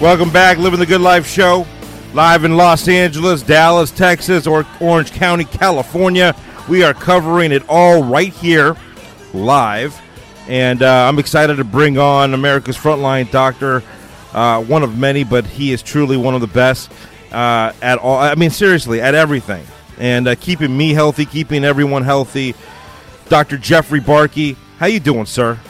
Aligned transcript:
Welcome 0.00 0.30
back, 0.30 0.56
Living 0.56 0.80
the 0.80 0.86
Good 0.86 1.02
Life 1.02 1.26
show, 1.26 1.66
live 2.14 2.44
in 2.44 2.56
Los 2.56 2.88
Angeles, 2.88 3.42
Dallas, 3.42 3.90
Texas, 3.90 4.46
or 4.46 4.64
Orange 4.80 5.12
County, 5.12 5.44
California. 5.44 6.34
We 6.70 6.82
are 6.82 6.94
covering 6.94 7.52
it 7.52 7.62
all 7.68 8.02
right 8.02 8.32
here, 8.32 8.78
live, 9.34 10.00
and 10.48 10.82
uh, 10.82 11.06
I'm 11.06 11.18
excited 11.18 11.56
to 11.58 11.64
bring 11.64 11.98
on 11.98 12.32
America's 12.32 12.78
frontline 12.78 13.30
doctor, 13.30 13.82
uh, 14.32 14.64
one 14.64 14.82
of 14.82 14.96
many, 14.96 15.22
but 15.22 15.44
he 15.44 15.70
is 15.70 15.82
truly 15.82 16.16
one 16.16 16.34
of 16.34 16.40
the 16.40 16.46
best 16.46 16.90
uh, 17.30 17.74
at 17.82 17.98
all. 17.98 18.16
I 18.16 18.34
mean, 18.36 18.48
seriously, 18.48 19.02
at 19.02 19.14
everything, 19.14 19.66
and 19.98 20.28
uh, 20.28 20.34
keeping 20.34 20.74
me 20.74 20.94
healthy, 20.94 21.26
keeping 21.26 21.62
everyone 21.62 22.04
healthy. 22.04 22.54
Dr. 23.28 23.58
Jeffrey 23.58 24.00
Barke, 24.00 24.56
how 24.78 24.86
you 24.86 24.98
doing, 24.98 25.26
sir? 25.26 25.60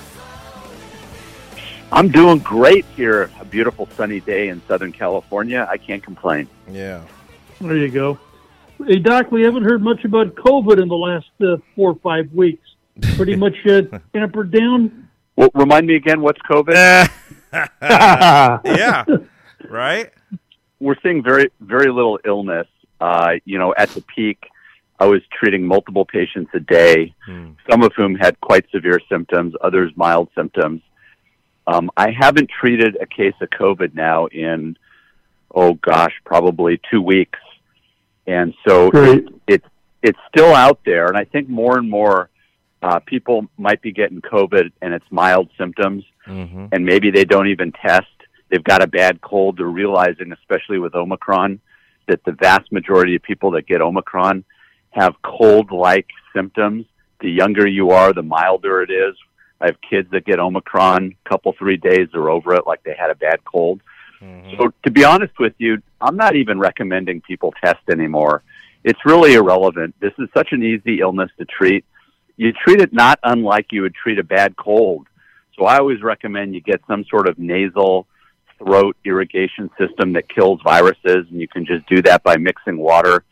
I'm 1.91 2.11
doing 2.11 2.39
great 2.39 2.85
here. 2.95 3.29
A 3.51 3.53
beautiful 3.53 3.89
sunny 3.97 4.21
day 4.21 4.47
in 4.51 4.63
Southern 4.69 4.93
California. 4.93 5.67
I 5.69 5.77
can't 5.77 6.01
complain. 6.05 6.47
Yeah. 6.71 7.03
There 7.61 7.77
you 7.77 7.89
go. 7.91 8.17
Hey, 8.87 9.01
Doc, 9.01 9.33
we 9.33 9.43
haven't 9.43 9.65
heard 9.65 9.83
much 9.83 10.05
about 10.05 10.37
COVID 10.37 10.81
in 10.81 10.87
the 10.87 10.95
last 10.95 11.27
uh, 11.41 11.57
four 11.75 11.91
or 11.91 11.95
five 11.97 12.33
weeks. 12.33 12.63
Pretty 13.17 13.35
much 13.45 13.57
uh, 13.67 13.83
tampered 14.15 14.53
down. 14.53 15.09
Well, 15.35 15.51
remind 15.53 15.89
me 15.89 15.97
again, 15.97 16.21
what's 16.21 16.41
COVID? 16.43 17.11
yeah. 17.83 19.05
Right? 19.69 20.13
We're 20.79 20.95
seeing 21.03 21.21
very, 21.21 21.51
very 21.61 21.91
little 21.91 22.21
illness. 22.25 22.69
Uh, 23.01 23.33
you 23.45 23.59
know, 23.59 23.75
at 23.77 23.89
the 23.91 24.03
peak, 24.03 24.45
I 25.01 25.07
was 25.07 25.23
treating 25.37 25.67
multiple 25.67 26.05
patients 26.05 26.53
a 26.55 26.61
day, 26.61 27.15
Hmm. 27.27 27.51
some 27.69 27.83
of 27.83 27.91
whom 27.97 28.15
had 28.15 28.41
quite 28.43 28.71
severe 28.71 29.01
symptoms, 29.09 29.55
others 29.61 29.91
mild 29.97 30.29
symptoms. 30.37 30.83
Um, 31.67 31.91
I 31.97 32.11
haven't 32.11 32.51
treated 32.51 32.97
a 33.01 33.07
case 33.07 33.35
of 33.41 33.51
COVID 33.51 33.95
now 33.95 34.27
in, 34.27 34.77
oh 35.55 35.75
gosh, 35.75 36.15
probably 36.25 36.81
two 36.91 37.01
weeks. 37.03 37.39
And 38.27 38.55
so 38.67 38.91
Great. 38.91 39.29
it's 39.47 39.67
it's 40.03 40.19
still 40.29 40.55
out 40.55 40.81
there, 40.85 41.07
and 41.07 41.17
I 41.17 41.25
think 41.25 41.49
more 41.49 41.77
and 41.79 41.91
more 41.91 42.31
uh, 42.83 43.01
people 43.01 43.47
might 43.59 43.83
be 43.83 43.93
getting 43.93 44.23
COVID 44.23 44.73
and 44.81 44.95
it's 44.95 45.05
mild 45.11 45.51
symptoms, 45.59 46.05
Mm-hmm. 46.27 46.67
and 46.73 46.85
maybe 46.85 47.11
they 47.11 47.25
don't 47.25 47.49
even 47.49 47.73
test. 47.73 48.07
They've 48.51 48.63
got 48.63 48.83
a 48.83 48.87
bad 48.87 49.21
cold. 49.21 49.57
They're 49.57 49.67
realizing, 49.67 50.33
especially 50.33 50.79
with 50.79 50.95
Omicron, 50.95 51.61
that 52.09 52.23
the 52.25 52.33
vast 52.33 52.71
majority 52.71 53.17
of 53.17 53.23
people 53.23 53.51
that 53.53 53.67
get 53.67 53.81
Omicron 53.81 54.45
have 54.91 55.15
cold-like 55.23 56.07
symptoms. 56.37 56.85
The 57.21 57.31
younger 57.31 57.67
you 57.67 57.91
are, 57.91 58.13
the 58.13 58.23
milder 58.23 58.83
it 58.83 58.91
is. 58.91 59.17
I 59.61 59.67
have 59.67 59.77
kids 59.89 60.09
that 60.13 60.25
get 60.25 60.39
Omicron, 60.39 61.15
a 61.25 61.29
couple 61.29 61.53
three 61.59 61.77
days 61.77 62.09
they're 62.13 62.31
over 62.31 62.55
it, 62.55 62.67
like 62.67 62.83
they 62.83 62.95
had 62.99 63.11
a 63.11 63.15
bad 63.15 63.45
cold. 63.45 63.81
Mm-hmm. 64.23 64.57
So 64.59 64.73
to 64.85 64.91
be 64.91 65.05
honest 65.05 65.39
with 65.39 65.55
you, 65.59 65.83
I'm 66.01 66.17
not 66.17 66.37
even 66.37 66.59
recommending 66.59 67.21
people 67.21 67.53
test 67.63 67.81
anymore. 67.91 68.43
It's 68.85 69.01
really 69.05 69.35
irrelevant. 69.35 69.95
This 70.01 70.13
is 70.19 70.29
such 70.35 70.49
an 70.53 70.63
easy 70.63 71.01
illness 71.01 71.31
to 71.39 71.45
treat. 71.45 71.85
You 72.37 72.53
treat 72.53 72.81
it 72.81 72.93
not 72.93 73.19
unlike 73.23 73.67
you 73.71 73.83
would 73.83 73.95
treat 73.95 74.19
a 74.19 74.25
bad 74.25 74.57
cold. 74.57 75.07
So 75.59 75.67
I 75.67 75.79
always 75.79 76.03
recommend 76.03 76.55
you 76.55 76.63
get 76.63 76.81
some 76.87 77.05
sort 77.11 77.29
of 77.29 77.39
nasal 77.39 78.07
throat 78.59 78.97
irrigation 79.05 79.71
system 79.79 80.15
that 80.15 80.29
kills 80.29 80.61
viruses, 80.65 81.27
and 81.31 81.41
you 81.41 81.49
can 81.49 81.67
just 81.67 81.87
do 81.87 82.01
that 82.03 82.23
by 82.23 82.37
mixing 82.39 82.79
water 82.79 83.25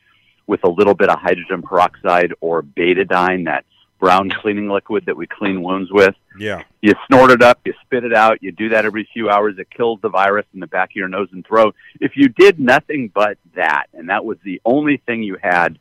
with 0.47 0.64
a 0.64 0.69
little 0.69 0.94
bit 0.94 1.08
of 1.08 1.19
hydrogen 1.19 1.62
peroxide 1.62 2.32
or 2.41 2.62
betadine, 2.62 3.44
that 3.47 3.64
brown 3.98 4.31
cleaning 4.31 4.69
liquid 4.69 5.04
that 5.06 5.16
we 5.16 5.26
clean 5.26 5.62
wounds 5.62 5.91
with 5.91 6.14
Yeah. 6.38 6.62
you 6.82 6.94
snort 7.06 7.31
it 7.31 7.42
up, 7.42 7.60
you 7.64 7.75
spit 7.84 8.04
it 8.04 8.14
out, 8.14 8.42
you 8.42 8.53
do 8.53 8.69
that 8.70 8.84
every 8.84 9.09
few 9.12 9.28
hours, 9.28 9.59
it 9.59 9.69
kills 9.70 10.00
the 10.00 10.09
virus 10.09 10.47
in 10.54 10.60
the 10.60 10.66
back 10.66 10.91
of 10.91 10.97
your 10.97 11.09
nose 11.09 11.28
and 11.32 11.44
throat. 11.47 11.75
If 12.00 12.12
you 12.16 12.28
did 12.28 12.60
nothing 12.60 13.10
but 13.12 13.38
that, 13.54 13.87
and 13.92 14.08
that 14.08 14.25
was 14.25 14.38
the 14.44 14.60
only 14.64 14.98
thing 14.98 15.22
you 15.22 15.37
had 15.42 15.78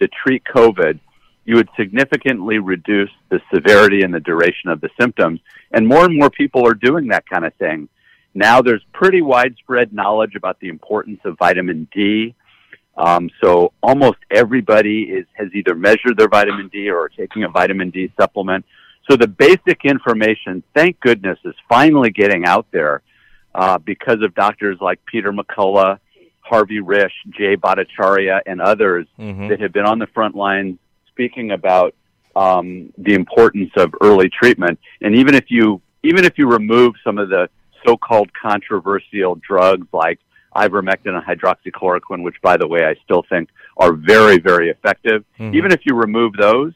to 0.00 0.08
treat 0.08 0.44
COVID, 0.44 1.00
you 1.44 1.56
would 1.56 1.68
significantly 1.76 2.58
reduce 2.58 3.10
the 3.30 3.40
severity 3.52 4.02
and 4.02 4.12
the 4.12 4.20
duration 4.20 4.68
of 4.70 4.80
the 4.80 4.90
symptoms. 5.00 5.40
And 5.72 5.86
more 5.86 6.04
and 6.04 6.16
more 6.16 6.30
people 6.30 6.66
are 6.66 6.74
doing 6.74 7.08
that 7.08 7.28
kind 7.28 7.44
of 7.44 7.54
thing. 7.54 7.88
Now 8.34 8.62
there's 8.62 8.84
pretty 8.92 9.22
widespread 9.22 9.92
knowledge 9.92 10.34
about 10.34 10.60
the 10.60 10.68
importance 10.68 11.20
of 11.24 11.38
vitamin 11.38 11.88
D. 11.94 12.34
Um, 12.96 13.30
so 13.42 13.72
almost 13.82 14.18
everybody 14.30 15.02
is, 15.04 15.26
has 15.34 15.48
either 15.54 15.74
measured 15.74 16.16
their 16.16 16.28
vitamin 16.28 16.68
D 16.68 16.88
or 16.88 17.00
are 17.04 17.08
taking 17.10 17.44
a 17.44 17.48
vitamin 17.48 17.90
D 17.90 18.10
supplement. 18.18 18.64
So 19.10 19.16
the 19.16 19.28
basic 19.28 19.84
information, 19.84 20.62
thank 20.74 20.98
goodness, 21.00 21.38
is 21.44 21.54
finally 21.68 22.10
getting 22.10 22.44
out 22.46 22.66
there 22.72 23.02
uh, 23.54 23.78
because 23.78 24.22
of 24.22 24.34
doctors 24.34 24.78
like 24.80 24.98
Peter 25.06 25.32
McCullough, 25.32 25.98
Harvey 26.40 26.80
Risch, 26.80 27.10
Jay 27.30 27.56
Bhattacharya, 27.56 28.40
and 28.46 28.60
others 28.60 29.06
Mm-hmm. 29.18 29.48
that 29.48 29.60
have 29.60 29.72
been 29.72 29.86
on 29.86 29.98
the 29.98 30.06
front 30.08 30.34
line 30.34 30.78
speaking 31.08 31.50
about 31.52 31.94
um, 32.34 32.92
the 32.98 33.14
importance 33.14 33.70
of 33.76 33.94
early 34.00 34.28
treatment. 34.28 34.78
And 35.00 35.14
even 35.16 35.34
if 35.34 35.50
you 35.50 35.80
even 36.02 36.24
if 36.24 36.38
you 36.38 36.48
remove 36.48 36.94
some 37.02 37.18
of 37.18 37.28
the 37.30 37.48
so-called 37.84 38.30
controversial 38.32 39.36
drugs 39.36 39.86
like 39.92 40.18
ivermectin 40.56 41.14
and 41.16 41.24
hydroxychloroquine, 41.24 42.22
which 42.22 42.36
by 42.42 42.56
the 42.56 42.66
way 42.66 42.84
I 42.84 42.94
still 43.04 43.24
think 43.28 43.48
are 43.76 43.92
very 43.92 44.38
very 44.38 44.68
effective, 44.70 45.24
Mhm. 45.38 45.54
even 45.54 45.70
if 45.72 45.80
you 45.84 45.94
remove 45.94 46.32
those, 46.34 46.72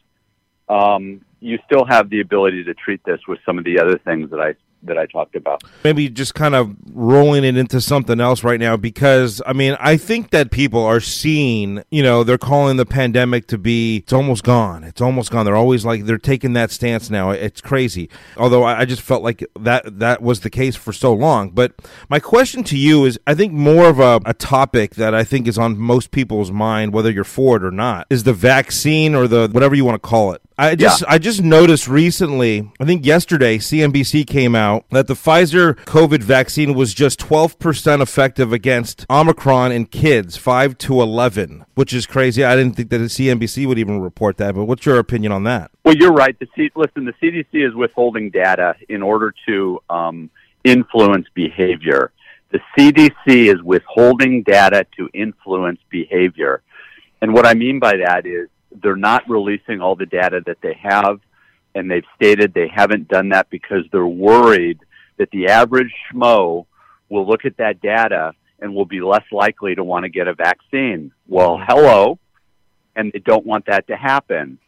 um, 0.68 1.20
you 1.40 1.58
still 1.64 1.84
have 1.84 2.10
the 2.10 2.20
ability 2.20 2.64
to 2.64 2.74
treat 2.74 3.02
this 3.04 3.20
with 3.26 3.38
some 3.46 3.58
of 3.58 3.64
the 3.64 3.80
other 3.80 3.98
things 3.98 4.30
that 4.30 4.40
I 4.40 4.54
that 4.82 4.98
I 4.98 5.06
talked 5.06 5.36
about. 5.36 5.62
maybe 5.84 6.08
just 6.08 6.34
kind 6.34 6.54
of 6.54 6.74
rolling 6.92 7.44
it 7.44 7.56
into 7.56 7.80
something 7.80 8.20
else 8.20 8.42
right 8.44 8.60
now 8.60 8.76
because 8.76 9.42
I 9.46 9.52
mean 9.52 9.76
I 9.80 9.96
think 9.96 10.30
that 10.30 10.50
people 10.50 10.84
are 10.84 11.00
seeing 11.00 11.82
you 11.90 12.02
know 12.02 12.24
they're 12.24 12.38
calling 12.38 12.76
the 12.76 12.86
pandemic 12.86 13.46
to 13.48 13.58
be 13.58 13.98
it's 13.98 14.12
almost 14.12 14.44
gone. 14.44 14.84
It's 14.84 15.00
almost 15.00 15.30
gone. 15.30 15.44
They're 15.44 15.56
always 15.56 15.84
like 15.84 16.04
they're 16.04 16.18
taking 16.18 16.52
that 16.54 16.70
stance 16.70 17.10
now. 17.10 17.30
It's 17.30 17.60
crazy. 17.60 18.08
Although 18.36 18.64
I, 18.64 18.84
just 18.90 19.02
felt 19.02 19.22
like 19.22 19.44
that 19.60 20.00
that 20.00 20.20
was 20.20 20.40
the 20.40 20.50
case 20.50 20.74
for 20.74 20.92
so 20.92 21.12
long. 21.12 21.50
But 21.50 21.74
my 22.08 22.18
question 22.18 22.64
to 22.64 22.76
you 22.76 23.04
is 23.04 23.20
I 23.26 23.34
think 23.34 23.52
more 23.52 23.88
of 23.88 24.00
a, 24.00 24.20
a 24.26 24.34
topic 24.34 24.96
that 24.96 25.14
I 25.14 25.22
think 25.22 25.46
is 25.46 25.58
on 25.58 25.78
most 25.78 26.10
people's 26.10 26.50
mind 26.50 26.92
whether 26.92 27.10
you're 27.10 27.24
for 27.24 27.56
it 27.56 27.64
or 27.64 27.70
not 27.70 28.06
is 28.10 28.24
the 28.24 28.32
vaccine 28.32 29.14
or 29.14 29.28
the 29.28 29.48
whatever 29.52 29.74
you 29.74 29.84
want 29.84 30.02
to 30.02 30.08
call 30.08 30.32
it 30.32 30.42
I 30.60 30.74
just 30.74 31.02
I 31.08 31.16
just 31.16 31.42
noticed 31.42 31.88
recently, 31.88 32.70
I 32.78 32.84
think 32.84 33.06
yesterday, 33.06 33.56
CNBC 33.56 34.26
came 34.26 34.54
out 34.54 34.84
that 34.90 35.06
the 35.06 35.14
Pfizer 35.14 35.74
COVID 35.86 36.22
vaccine 36.22 36.74
was 36.74 36.92
just 36.92 37.18
12% 37.18 38.02
effective 38.02 38.52
against 38.52 39.06
Omicron 39.08 39.72
in 39.72 39.86
kids 39.86 40.36
5 40.36 40.76
to 40.76 41.00
11, 41.00 41.64
which 41.76 41.94
is 41.94 42.06
crazy. 42.06 42.44
I 42.44 42.56
didn't 42.56 42.76
think 42.76 42.90
that 42.90 42.98
the 42.98 43.04
CNBC 43.04 43.66
would 43.66 43.78
even 43.78 44.02
report 44.02 44.36
that, 44.36 44.54
but 44.54 44.66
what's 44.66 44.84
your 44.84 44.98
opinion 44.98 45.32
on 45.32 45.44
that? 45.44 45.70
Well, 45.82 45.96
you're 45.96 46.12
right. 46.12 46.38
The 46.38 46.48
C- 46.54 46.70
listen, 46.76 47.06
the 47.06 47.14
CDC 47.14 47.66
is 47.66 47.74
withholding 47.74 48.28
data 48.28 48.74
in 48.90 49.02
order 49.02 49.34
to 49.48 49.82
um, 49.88 50.28
influence 50.62 51.26
behavior. 51.32 52.12
The 52.50 52.60
CDC 52.76 53.50
is 53.50 53.62
withholding 53.62 54.42
data 54.42 54.86
to 54.98 55.08
influence 55.14 55.80
behavior, 55.88 56.60
and 57.22 57.32
what 57.32 57.46
I 57.46 57.54
mean 57.54 57.78
by 57.78 57.96
that 57.96 58.26
is 58.26 58.50
they're 58.82 58.96
not 58.96 59.28
releasing 59.28 59.80
all 59.80 59.96
the 59.96 60.06
data 60.06 60.42
that 60.46 60.60
they 60.62 60.78
have, 60.82 61.20
and 61.74 61.90
they've 61.90 62.04
stated 62.16 62.52
they 62.54 62.68
haven't 62.68 63.08
done 63.08 63.30
that 63.30 63.50
because 63.50 63.84
they're 63.92 64.06
worried 64.06 64.80
that 65.18 65.30
the 65.30 65.48
average 65.48 65.92
schmo 66.12 66.66
will 67.08 67.26
look 67.26 67.44
at 67.44 67.56
that 67.58 67.80
data 67.80 68.32
and 68.60 68.74
will 68.74 68.86
be 68.86 69.00
less 69.00 69.24
likely 69.32 69.74
to 69.74 69.84
want 69.84 70.04
to 70.04 70.08
get 70.08 70.28
a 70.28 70.34
vaccine. 70.34 71.12
Well, 71.26 71.58
hello, 71.58 72.18
and 72.94 73.10
they 73.12 73.18
don't 73.20 73.46
want 73.46 73.66
that 73.66 73.86
to 73.88 73.96
happen 73.96 74.58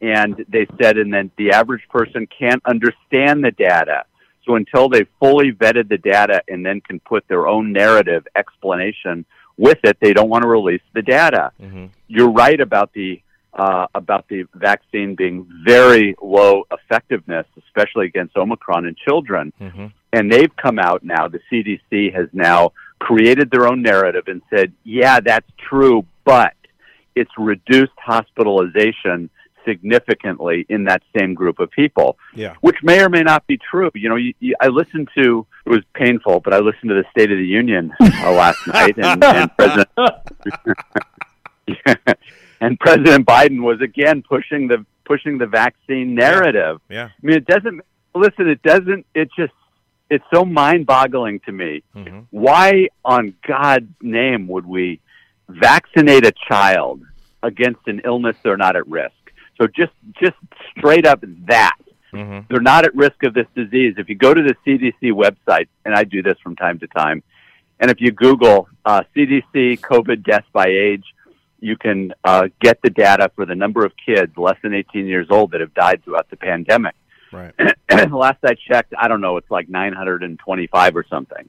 and 0.00 0.44
they 0.48 0.66
said, 0.80 0.96
and 0.96 1.12
then 1.12 1.30
the 1.36 1.50
average 1.50 1.86
person 1.90 2.26
can't 2.26 2.62
understand 2.64 3.44
the 3.44 3.50
data. 3.50 4.04
So 4.46 4.54
until 4.54 4.88
they 4.88 5.04
fully 5.18 5.52
vetted 5.52 5.88
the 5.88 5.98
data 5.98 6.42
and 6.48 6.64
then 6.64 6.80
can 6.80 7.00
put 7.00 7.28
their 7.28 7.46
own 7.46 7.72
narrative 7.72 8.26
explanation 8.34 9.26
with 9.58 9.78
it, 9.84 9.98
they 10.00 10.14
don't 10.14 10.30
want 10.30 10.42
to 10.42 10.48
release 10.48 10.80
the 10.94 11.02
data. 11.02 11.52
Mm-hmm. 11.60 11.86
You're 12.08 12.30
right 12.30 12.58
about 12.58 12.92
the 12.94 13.20
uh, 13.54 13.86
about 13.94 14.26
the 14.28 14.44
vaccine 14.54 15.14
being 15.14 15.46
very 15.64 16.14
low 16.22 16.64
effectiveness, 16.70 17.46
especially 17.66 18.06
against 18.06 18.36
Omicron 18.36 18.86
in 18.86 18.94
children. 18.94 19.52
Mm-hmm. 19.60 19.86
And 20.12 20.32
they've 20.32 20.54
come 20.56 20.78
out 20.78 21.02
now. 21.04 21.28
The 21.28 21.40
CDC 21.50 22.14
has 22.14 22.28
now 22.32 22.72
created 22.98 23.50
their 23.50 23.66
own 23.66 23.82
narrative 23.82 24.24
and 24.26 24.42
said, 24.50 24.72
"Yeah, 24.84 25.20
that's 25.20 25.48
true, 25.58 26.04
but 26.24 26.54
it's 27.14 27.30
reduced 27.38 27.92
hospitalization." 27.98 29.30
significantly 29.66 30.64
in 30.70 30.84
that 30.84 31.02
same 31.14 31.34
group 31.34 31.58
of 31.58 31.70
people, 31.70 32.16
Yeah. 32.34 32.54
which 32.62 32.76
may 32.82 33.02
or 33.02 33.10
may 33.10 33.20
not 33.20 33.46
be 33.46 33.58
true. 33.58 33.90
You 33.94 34.08
know, 34.08 34.16
you, 34.16 34.32
you, 34.40 34.54
I 34.58 34.68
listened 34.68 35.10
to 35.18 35.46
it 35.66 35.70
was 35.70 35.82
painful, 35.94 36.40
but 36.40 36.54
I 36.54 36.60
listened 36.60 36.88
to 36.88 36.94
the 36.94 37.04
State 37.10 37.30
of 37.30 37.36
the 37.36 37.46
Union 37.46 37.92
uh, 38.00 38.32
last 38.32 38.66
night, 38.72 38.96
and, 38.96 39.22
and 39.22 39.50
President 39.58 39.88
and 42.60 42.78
President 42.78 43.26
Biden 43.26 43.62
was 43.62 43.80
again 43.80 44.22
pushing 44.22 44.68
the 44.68 44.84
pushing 45.04 45.38
the 45.38 45.46
vaccine 45.46 46.14
narrative. 46.14 46.80
Yeah. 46.88 47.06
I 47.06 47.26
mean, 47.26 47.36
it 47.36 47.46
doesn't 47.46 47.80
listen. 48.14 48.48
It 48.48 48.62
doesn't. 48.62 49.06
It 49.14 49.30
just 49.36 49.52
it's 50.08 50.24
so 50.34 50.44
mind-boggling 50.44 51.40
to 51.46 51.52
me. 51.52 51.82
Mhm. 51.96 52.26
Why, 52.30 52.88
on 53.04 53.32
God's 53.46 53.86
name, 54.02 54.48
would 54.48 54.66
we 54.66 55.00
vaccinate 55.48 56.26
a 56.26 56.32
child 56.48 57.02
against 57.42 57.86
an 57.86 58.00
illness 58.04 58.36
they're 58.42 58.56
not 58.56 58.76
at 58.76 58.86
risk? 58.88 59.14
So 59.60 59.66
just 59.66 59.92
just 60.20 60.36
straight 60.76 61.06
up 61.06 61.20
that 61.46 61.76
Mhm. 62.12 62.46
they're 62.48 62.60
not 62.60 62.84
at 62.84 62.94
risk 62.94 63.22
of 63.24 63.34
this 63.34 63.46
disease. 63.54 63.94
If 63.98 64.08
you 64.08 64.14
go 64.16 64.34
to 64.34 64.42
the 64.42 64.56
CDC 64.64 65.12
website, 65.12 65.68
and 65.84 65.94
I 65.94 66.04
do 66.04 66.22
this 66.22 66.38
from 66.42 66.56
time 66.56 66.78
to 66.80 66.86
time, 66.88 67.22
and 67.78 67.90
if 67.90 68.00
you 68.00 68.10
Google 68.10 68.68
uh, 68.84 69.02
CDC 69.14 69.76
COVID 69.80 70.22
deaths 70.24 70.46
by 70.52 70.66
age, 70.66 71.04
you 71.60 71.76
can 71.76 72.12
uh, 72.24 72.48
get 72.60 72.80
the 72.82 72.90
data 72.90 73.30
for 73.34 73.46
the 73.46 73.54
number 73.54 73.84
of 73.84 73.92
kids 74.04 74.32
less 74.36 74.56
than 74.62 74.74
18 74.74 75.06
years 75.06 75.26
old 75.30 75.52
that 75.52 75.60
have 75.60 75.74
died 75.74 76.02
throughout 76.04 76.28
the 76.30 76.36
pandemic. 76.36 76.94
Right. 77.32 77.52
Last 78.10 78.38
I 78.44 78.54
checked, 78.54 78.92
I 78.98 79.08
don't 79.08 79.20
know, 79.20 79.36
it's 79.36 79.50
like 79.50 79.68
925 79.68 80.96
or 80.96 81.04
something. 81.08 81.48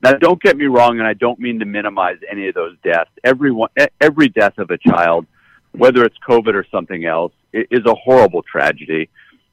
Now, 0.00 0.12
don't 0.12 0.40
get 0.40 0.56
me 0.56 0.66
wrong, 0.66 1.00
and 1.00 1.08
I 1.08 1.14
don't 1.14 1.40
mean 1.40 1.58
to 1.58 1.64
minimize 1.64 2.18
any 2.30 2.46
of 2.48 2.54
those 2.54 2.76
deaths. 2.84 3.10
Every 3.24 3.50
one, 3.50 3.70
every 4.00 4.28
death 4.28 4.56
of 4.58 4.70
a 4.70 4.78
child, 4.78 5.26
whether 5.72 6.04
it's 6.04 6.16
COVID 6.28 6.54
or 6.54 6.64
something 6.70 7.04
else, 7.04 7.32
is 7.52 7.84
a 7.84 7.94
horrible 7.94 8.42
tragedy. 8.42 9.08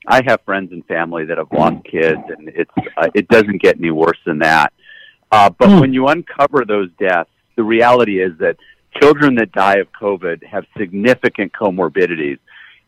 I 0.07 0.21
have 0.27 0.41
friends 0.45 0.71
and 0.71 0.85
family 0.85 1.25
that 1.25 1.39
have 1.39 1.51
lost 1.51 1.83
kids, 1.85 2.21
and 2.29 2.49
it's 2.49 2.69
uh, 2.95 3.07
it 3.15 3.27
doesn't 3.27 3.59
get 3.59 3.77
any 3.79 3.89
worse 3.89 4.19
than 4.23 4.37
that. 4.39 4.71
Uh, 5.31 5.49
but 5.49 5.69
Hmm. 5.69 5.79
when 5.79 5.93
you 5.93 6.07
uncover 6.09 6.63
those 6.63 6.89
deaths, 6.99 7.31
the 7.55 7.63
reality 7.63 8.21
is 8.21 8.37
that 8.37 8.57
children 9.01 9.35
that 9.35 9.51
die 9.51 9.77
of 9.77 9.87
COVID 9.91 10.43
have 10.45 10.65
significant 10.77 11.53
comorbidities, 11.53 12.39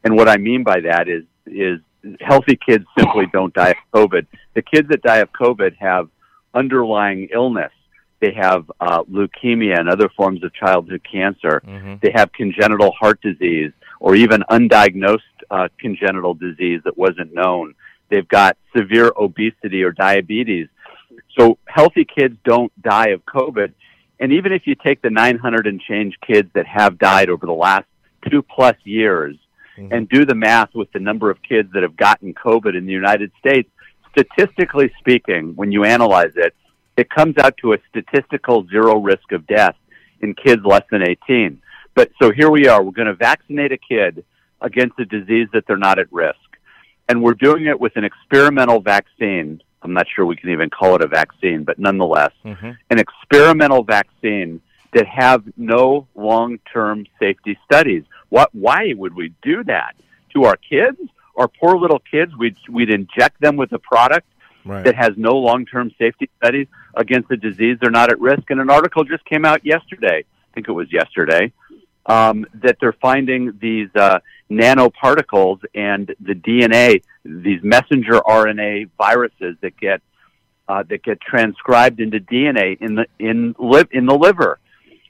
and 0.03 0.15
what 0.15 0.27
I 0.27 0.37
mean 0.37 0.63
by 0.63 0.79
that 0.81 1.07
is 1.07 1.23
is 1.45 1.79
healthy 2.21 2.57
kids 2.57 2.85
simply 2.97 3.25
don't 3.33 3.53
die 3.53 3.69
of 3.69 3.77
COVID. 3.93 4.25
The 4.53 4.61
kids 4.61 4.87
that 4.89 5.01
die 5.01 5.17
of 5.17 5.29
COVID 5.31 5.75
have 5.77 6.09
underlying 6.53 7.29
illness. 7.33 7.71
They 8.19 8.33
have 8.33 8.69
uh, 8.79 9.03
leukemia 9.03 9.79
and 9.79 9.89
other 9.89 10.09
forms 10.15 10.43
of 10.43 10.53
childhood 10.53 11.01
cancer. 11.09 11.61
Mhm. 11.65 12.01
They 12.01 12.11
have 12.15 12.31
congenital 12.33 12.91
heart 12.99 13.21
disease 13.21 13.71
or 13.99 14.15
even 14.15 14.43
undiagnosed 14.49 15.19
uh, 15.51 15.67
congenital 15.79 16.33
disease 16.33 16.81
that 16.85 16.97
wasn't 16.97 17.33
known. 17.33 17.73
They've 18.09 18.27
got 18.27 18.57
severe 18.75 19.11
obesity 19.17 19.83
or 19.83 19.91
diabetes. 19.91 20.67
So 21.37 21.57
healthy 21.65 22.05
kids 22.05 22.37
don't 22.43 22.71
die 22.81 23.09
of 23.09 23.23
COVID. 23.25 23.73
And 24.19 24.33
even 24.33 24.51
if 24.51 24.65
you 24.65 24.75
take 24.75 25.01
the 25.01 25.09
900 25.09 25.67
and 25.67 25.79
change 25.79 26.15
kids 26.25 26.49
that 26.53 26.65
have 26.65 26.97
died 26.97 27.29
over 27.29 27.45
the 27.45 27.53
last 27.53 27.85
two 28.29 28.41
plus 28.41 28.75
years 28.83 29.35
Mhm. 29.77 29.91
and 29.91 30.09
do 30.09 30.25
the 30.25 30.35
math 30.35 30.73
with 30.73 30.91
the 30.91 30.99
number 30.99 31.29
of 31.29 31.41
kids 31.43 31.71
that 31.73 31.83
have 31.83 31.95
gotten 31.95 32.33
COVID 32.33 32.75
in 32.75 32.85
the 32.85 32.93
United 32.93 33.31
States, 33.39 33.69
statistically 34.11 34.91
speaking, 34.99 35.55
when 35.55 35.71
you 35.71 35.83
analyze 35.83 36.35
it, 36.35 36.55
it 36.97 37.09
comes 37.11 37.37
out 37.37 37.55
to 37.57 37.73
a 37.73 37.77
statistical 37.89 38.65
zero 38.67 38.97
risk 38.99 39.31
of 39.31 39.45
death 39.45 39.75
in 40.21 40.33
kids 40.33 40.65
less 40.65 40.83
than 40.89 41.03
18. 41.03 41.61
But 41.93 42.11
so 42.19 42.31
here 42.31 42.49
we 42.49 42.67
are. 42.67 42.81
We're 42.81 42.91
going 42.91 43.07
to 43.07 43.13
vaccinate 43.13 43.71
a 43.71 43.77
kid 43.77 44.25
against 44.61 44.99
a 44.99 45.05
disease 45.05 45.47
that 45.53 45.67
they're 45.67 45.77
not 45.77 45.99
at 45.99 46.11
risk. 46.11 46.39
And 47.07 47.21
we're 47.21 47.35
doing 47.35 47.67
it 47.67 47.79
with 47.79 47.95
an 47.95 48.03
experimental 48.03 48.79
vaccine. 48.79 49.61
I'm 49.83 49.93
not 49.93 50.07
sure 50.13 50.25
we 50.25 50.35
can 50.35 50.49
even 50.49 50.69
call 50.69 50.95
it 50.95 51.01
a 51.01 51.07
vaccine, 51.07 51.63
but 51.63 51.77
nonetheless, 51.79 52.31
Mhm. 52.45 52.77
an 52.89 52.99
experimental 52.99 53.83
vaccine 53.83 54.61
that 54.93 55.05
have 55.07 55.43
no 55.57 56.07
long-term 56.15 57.05
safety 57.19 57.57
studies. 57.65 58.03
What? 58.29 58.49
Why 58.53 58.93
would 58.95 59.13
we 59.15 59.33
do 59.41 59.63
that 59.65 59.95
to 60.33 60.45
our 60.45 60.57
kids? 60.57 60.97
Our 61.35 61.47
poor 61.47 61.77
little 61.77 61.99
kids. 61.99 62.35
We'd 62.35 62.55
we'd 62.69 62.89
inject 62.89 63.39
them 63.41 63.55
with 63.57 63.71
a 63.73 63.79
product 63.79 64.27
Right. 64.65 64.83
that 64.83 64.95
has 64.95 65.11
no 65.17 65.37
long-term 65.37 65.91
safety 65.97 66.29
studies 66.37 66.67
against 66.95 67.31
a 67.31 67.37
disease 67.37 67.77
they're 67.79 67.91
not 67.91 68.11
at 68.11 68.19
risk. 68.19 68.49
And 68.49 68.59
an 68.59 68.69
article 68.69 69.03
just 69.05 69.23
came 69.25 69.45
out 69.45 69.65
yesterday. 69.65 70.23
I 70.25 70.53
think 70.53 70.67
it 70.67 70.73
was 70.73 70.91
yesterday 70.91 71.53
um, 72.07 72.45
that 72.55 72.77
they're 72.81 72.93
finding 72.93 73.51
these 73.59 73.89
uh, 73.95 74.19
nanoparticles 74.49 75.59
and 75.75 76.13
the 76.19 76.33
DNA, 76.33 77.01
these 77.27 77.61
messenger 77.63 78.13
RNA 78.25 78.89
viruses 78.97 79.55
that 79.61 79.77
get 79.77 80.01
uh, 80.69 80.83
that 80.89 81.03
get 81.03 81.19
transcribed 81.21 81.99
into 81.99 82.19
DNA 82.19 82.77
in 82.81 82.95
the 82.95 83.05
in 83.19 83.55
liv- 83.59 83.89
in 83.91 84.05
the 84.05 84.15
liver. 84.15 84.59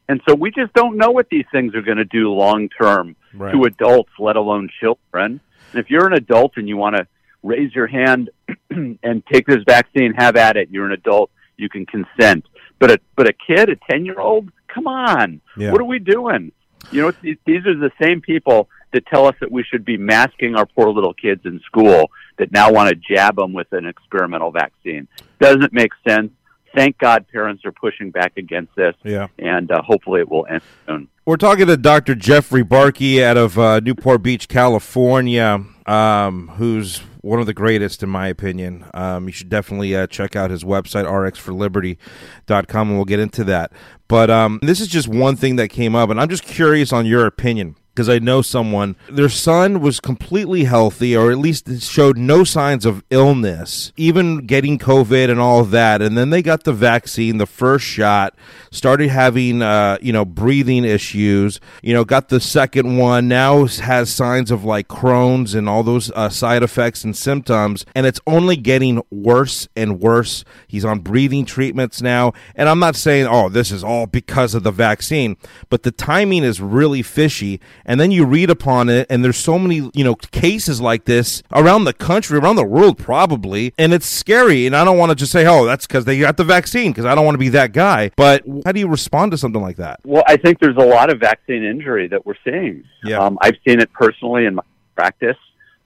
And 0.10 0.22
so 0.28 0.34
we 0.36 0.52
just 0.52 0.74
don't 0.74 0.96
know 0.98 1.12
what 1.12 1.28
these 1.30 1.46
things 1.52 1.76
are 1.76 1.82
going 1.82 1.98
to 1.98 2.06
do 2.06 2.32
long 2.32 2.70
term 2.70 3.16
Right. 3.34 3.52
to 3.52 3.66
adults, 3.66 4.10
let 4.20 4.36
alone 4.36 4.70
children. 4.80 5.40
And 5.74 5.80
if 5.80 5.90
you're 5.92 6.08
an 6.08 6.14
adult 6.14 6.54
and 6.56 6.68
you 6.68 6.76
want 6.78 6.96
to 6.96 7.06
raise 7.44 7.76
your 7.76 7.86
hand 7.88 8.30
and 8.70 9.24
take 9.32 9.46
this 9.46 9.64
vaccine, 9.68 10.14
have 10.14 10.36
at 10.38 10.58
it. 10.58 10.70
You're 10.72 10.86
an 10.88 10.94
adult, 10.94 11.30
you 11.58 11.70
can 11.70 11.86
consent. 11.86 12.46
But 12.80 12.92
a 12.92 13.00
but 13.16 13.28
a 13.28 13.34
kid, 13.34 13.70
a 13.70 13.76
ten 13.92 14.06
year 14.06 14.20
old, 14.20 14.50
come 14.68 14.88
on, 14.88 15.42
Yeah. 15.58 15.72
what 15.72 15.82
are 15.82 15.86
we 15.86 16.00
doing? 16.00 16.52
You 16.92 17.02
know, 17.02 17.12
these, 17.22 17.38
these 17.46 17.66
are 17.66 17.76
the 17.76 17.92
same 18.02 18.22
people 18.22 18.70
that 18.94 19.06
tell 19.08 19.26
us 19.26 19.36
that 19.42 19.52
we 19.52 19.64
should 19.64 19.84
be 19.86 19.98
masking 19.98 20.56
our 20.56 20.66
poor 20.66 20.90
little 20.90 21.14
kids 21.14 21.42
in 21.46 21.60
school 21.66 22.10
that 22.38 22.52
now 22.52 22.72
want 22.72 22.90
to 22.90 22.96
jab 22.96 23.36
them 23.36 23.54
with 23.54 23.72
an 23.74 23.86
experimental 23.86 24.52
vaccine. 24.52 25.08
Doesn't 25.40 25.74
make 25.74 25.92
sense. 26.08 26.32
Thank 26.76 26.98
God 27.00 27.26
parents 27.32 27.66
are 27.66 27.72
pushing 27.72 28.12
back 28.12 28.34
against 28.38 28.76
this, 28.76 28.94
Yeah. 29.04 29.28
and 29.40 29.72
uh, 29.72 29.82
hopefully 29.82 30.20
it 30.22 30.30
will 30.30 30.46
end 30.48 30.62
soon. 30.86 31.08
We're 31.26 31.38
talking 31.38 31.66
to 31.68 31.76
Dr. 31.76 32.14
Jeffrey 32.16 32.64
Barke 32.64 33.02
out 33.02 33.36
of 33.36 33.58
uh, 33.58 33.80
Newport 33.80 34.22
Beach, 34.22 34.48
California, 34.48 35.64
um, 35.88 36.50
who's 36.58 37.00
one 37.22 37.40
of 37.40 37.46
the 37.48 37.54
greatest, 37.54 38.04
in 38.04 38.10
my 38.10 38.28
opinion. 38.28 38.86
Um, 38.94 39.28
you 39.28 39.34
should 39.34 39.50
definitely 39.50 39.96
uh, 39.96 40.08
check 40.08 40.36
out 40.36 40.52
his 40.52 40.64
website, 40.64 41.06
rxforliberty.com, 41.06 42.88
and 42.90 42.98
we'll 42.98 43.06
get 43.06 43.20
into 43.20 43.44
that. 43.46 43.72
But 44.08 44.30
um, 44.30 44.60
this 44.62 44.80
is 44.80 44.88
just 44.88 45.08
one 45.08 45.36
thing 45.36 45.56
that 45.58 45.70
came 45.70 45.96
up, 45.96 46.10
and 46.10 46.20
I'm 46.20 46.30
just 46.30 46.44
curious 46.44 46.94
on 46.94 47.06
your 47.06 47.26
opinion. 47.26 47.76
Because 47.98 48.10
I 48.10 48.20
know 48.20 48.44
someone, 48.44 48.96
their 49.10 49.28
son 49.28 49.82
was 49.82 50.00
completely 50.00 50.66
healthy, 50.66 51.18
or 51.18 51.32
at 51.32 51.40
least 51.40 51.82
showed 51.82 52.16
no 52.16 52.44
signs 52.44 52.86
of 52.86 53.04
illness, 53.10 53.92
even 53.98 54.46
getting 54.46 54.78
COVID 54.78 55.32
and 55.32 55.40
all 55.40 55.64
that. 55.64 56.04
And 56.04 56.16
then 56.16 56.30
they 56.30 56.44
got 56.44 56.64
the 56.64 56.74
vaccine, 56.74 57.40
the 57.40 57.48
first 57.48 57.86
shot, 57.86 58.36
started 58.70 59.10
having, 59.10 59.64
uh, 59.64 59.98
you 60.00 60.14
know, 60.14 60.26
breathing 60.26 60.86
issues, 60.86 61.60
you 61.82 61.92
know, 61.92 62.06
got 62.06 62.30
the 62.30 62.40
second 62.40 62.98
one, 62.98 63.28
now 63.28 63.66
has 63.66 64.14
signs 64.14 64.52
of 64.52 64.64
like 64.64 64.88
Crohn's 64.88 65.56
and 65.56 65.68
all 65.68 65.82
those 65.82 66.12
uh, 66.12 66.30
side 66.30 66.62
effects 66.62 67.04
and 67.04 67.18
symptoms. 67.18 67.84
And 67.96 68.06
it's 68.06 68.22
only 68.28 68.58
getting 68.58 69.02
worse 69.10 69.68
and 69.76 70.00
worse. 70.00 70.46
He's 70.68 70.86
on 70.86 71.00
breathing 71.00 71.46
treatments 71.46 72.00
now. 72.00 72.34
And 72.54 72.70
I'm 72.70 72.78
not 72.78 72.96
saying, 72.96 73.26
oh, 73.26 73.50
this 73.50 73.72
is 73.72 73.84
all 73.84 74.06
because 74.06 74.54
of 74.54 74.62
the 74.62 74.70
vaccine, 74.70 75.36
but 75.72 75.82
the 75.82 75.90
timing 75.90 76.44
is 76.44 76.62
really 76.62 77.02
fishy. 77.02 77.60
And 77.88 78.00
then 78.00 78.12
you 78.12 78.26
read 78.26 78.50
upon 78.50 78.90
it, 78.90 79.08
and 79.10 79.24
there's 79.24 79.38
so 79.38 79.58
many, 79.58 79.90
you 79.94 80.04
know, 80.04 80.16
cases 80.16 80.82
like 80.82 81.06
this 81.06 81.42
around 81.54 81.86
the 81.86 81.94
country, 81.94 82.38
around 82.38 82.58
the 82.58 82.66
world, 82.66 82.98
probably. 82.98 83.74
And 83.78 83.94
it's 83.94 84.06
scary. 84.06 84.68
And 84.68 84.76
I 84.76 84.84
don't 84.84 84.98
want 84.98 85.10
to 85.10 85.16
just 85.16 85.32
say, 85.32 85.46
oh, 85.48 85.66
that's 85.66 85.88
because 85.88 86.06
they 86.06 86.20
got 86.20 86.38
the 86.38 86.44
vaccine, 86.44 86.92
because 86.92 87.06
I 87.06 87.16
don't 87.16 87.26
want 87.26 87.36
to 87.36 87.40
be 87.40 87.50
that 87.50 87.72
guy. 87.72 88.12
But 88.16 88.44
how 88.66 88.74
do 88.74 88.80
you 88.80 88.88
respond 88.88 89.32
to 89.32 89.38
something 89.38 89.62
like 89.62 89.78
that? 89.78 90.02
Well, 90.04 90.24
I 90.28 90.38
think 90.38 90.60
there's 90.60 90.78
a 90.78 90.86
lot 90.86 91.10
of 91.10 91.20
vaccine 91.20 91.64
injury 91.64 92.08
that 92.10 92.26
we're 92.26 92.36
seeing. 92.44 92.84
Yeah. 93.04 93.20
Um, 93.20 93.38
I've 93.42 93.56
seen 93.68 93.80
it 93.80 93.92
personally 93.94 94.46
in 94.46 94.56
my 94.56 94.64
practice 94.96 95.38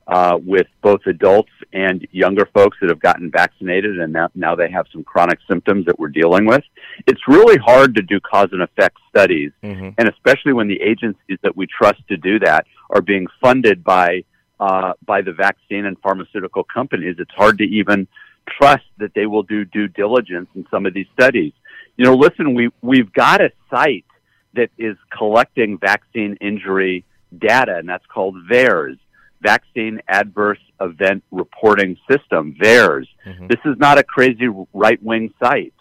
uh, 0.07 0.37
with 0.43 0.67
both 0.81 1.01
adults 1.05 1.51
and 1.73 2.05
younger 2.11 2.45
folks 2.53 2.77
that 2.81 2.89
have 2.89 2.99
gotten 2.99 3.31
vaccinated, 3.31 3.99
and 3.99 4.11
now, 4.11 4.29
now 4.35 4.55
they 4.55 4.69
have 4.69 4.85
some 4.91 5.03
chronic 5.03 5.39
symptoms 5.49 5.85
that 5.85 5.97
we're 5.99 6.09
dealing 6.09 6.45
with. 6.45 6.63
It's 7.07 7.21
really 7.27 7.57
hard 7.57 7.95
to 7.95 8.01
do 8.01 8.19
cause 8.19 8.49
and 8.51 8.61
effect 8.61 8.97
studies, 9.09 9.51
Mm-hmm. 9.63 9.89
and 9.97 10.09
especially 10.09 10.53
when 10.53 10.67
the 10.67 10.81
agencies 10.81 11.37
that 11.43 11.55
we 11.55 11.67
trust 11.67 12.01
to 12.09 12.17
do 12.17 12.39
that 12.39 12.65
are 12.89 13.01
being 13.01 13.27
funded 13.41 13.83
by 13.83 14.23
uh, 14.59 14.93
by 15.05 15.21
the 15.21 15.31
vaccine 15.31 15.85
and 15.85 15.97
pharmaceutical 15.99 16.63
companies. 16.63 17.15
It's 17.17 17.31
hard 17.31 17.57
to 17.59 17.63
even 17.63 18.07
trust 18.47 18.83
that 18.97 19.13
they 19.15 19.25
will 19.25 19.43
do 19.43 19.65
due 19.65 19.87
diligence 19.87 20.49
in 20.55 20.67
some 20.69 20.85
of 20.85 20.93
these 20.93 21.07
studies. 21.13 21.53
You 21.97 22.05
know, 22.05 22.15
listen, 22.15 22.53
we 22.53 22.69
we've 22.81 23.11
got 23.13 23.41
a 23.41 23.51
site 23.69 24.05
that 24.53 24.69
is 24.77 24.97
collecting 25.17 25.77
vaccine 25.77 26.37
injury 26.41 27.05
data, 27.37 27.77
and 27.77 27.87
that's 27.87 28.05
called 28.07 28.35
VAERS, 28.51 28.97
Vaccine 29.41 30.01
Adverse 30.07 30.59
Event 30.79 31.23
Reporting 31.31 31.97
System, 32.09 32.55
VAERS. 32.59 33.07
Mhm. 33.25 33.47
This 33.47 33.59
is 33.65 33.77
not 33.77 33.97
a 33.97 34.03
crazy 34.03 34.47
right 34.73 35.01
wing 35.03 35.33
site. 35.43 35.73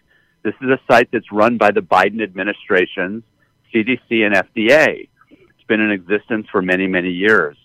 This 0.42 0.54
is 0.62 0.70
a 0.70 0.80
site 0.90 1.10
that's 1.12 1.30
run 1.30 1.58
by 1.58 1.70
the 1.70 1.82
Biden 1.82 2.22
administration's 2.22 3.22
CDC 3.72 4.24
and 4.24 4.34
FDA. 4.34 5.08
It's 5.30 5.66
been 5.68 5.80
in 5.80 5.90
existence 5.90 6.48
for 6.50 6.62
many, 6.62 6.86
many 6.86 7.10
years. 7.10 7.56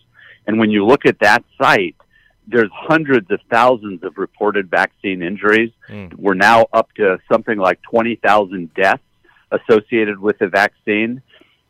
And 0.48 0.60
when 0.60 0.70
you 0.70 0.86
look 0.86 1.06
at 1.06 1.20
that 1.20 1.44
site, 1.62 1.96
there's 2.48 2.70
hundreds 2.72 3.32
of 3.32 3.40
thousands 3.50 4.04
of 4.04 4.18
reported 4.18 4.70
vaccine 4.70 5.24
injuries. 5.24 5.72
Mm. 5.90 6.14
We're 6.16 6.36
now 6.36 6.68
up 6.74 6.94
to 6.96 7.18
something 7.32 7.58
like 7.58 7.82
20,000 7.82 8.74
deaths 8.76 9.02
associated 9.52 10.20
with 10.20 10.38
the 10.38 10.48
vaccine. 10.48 11.22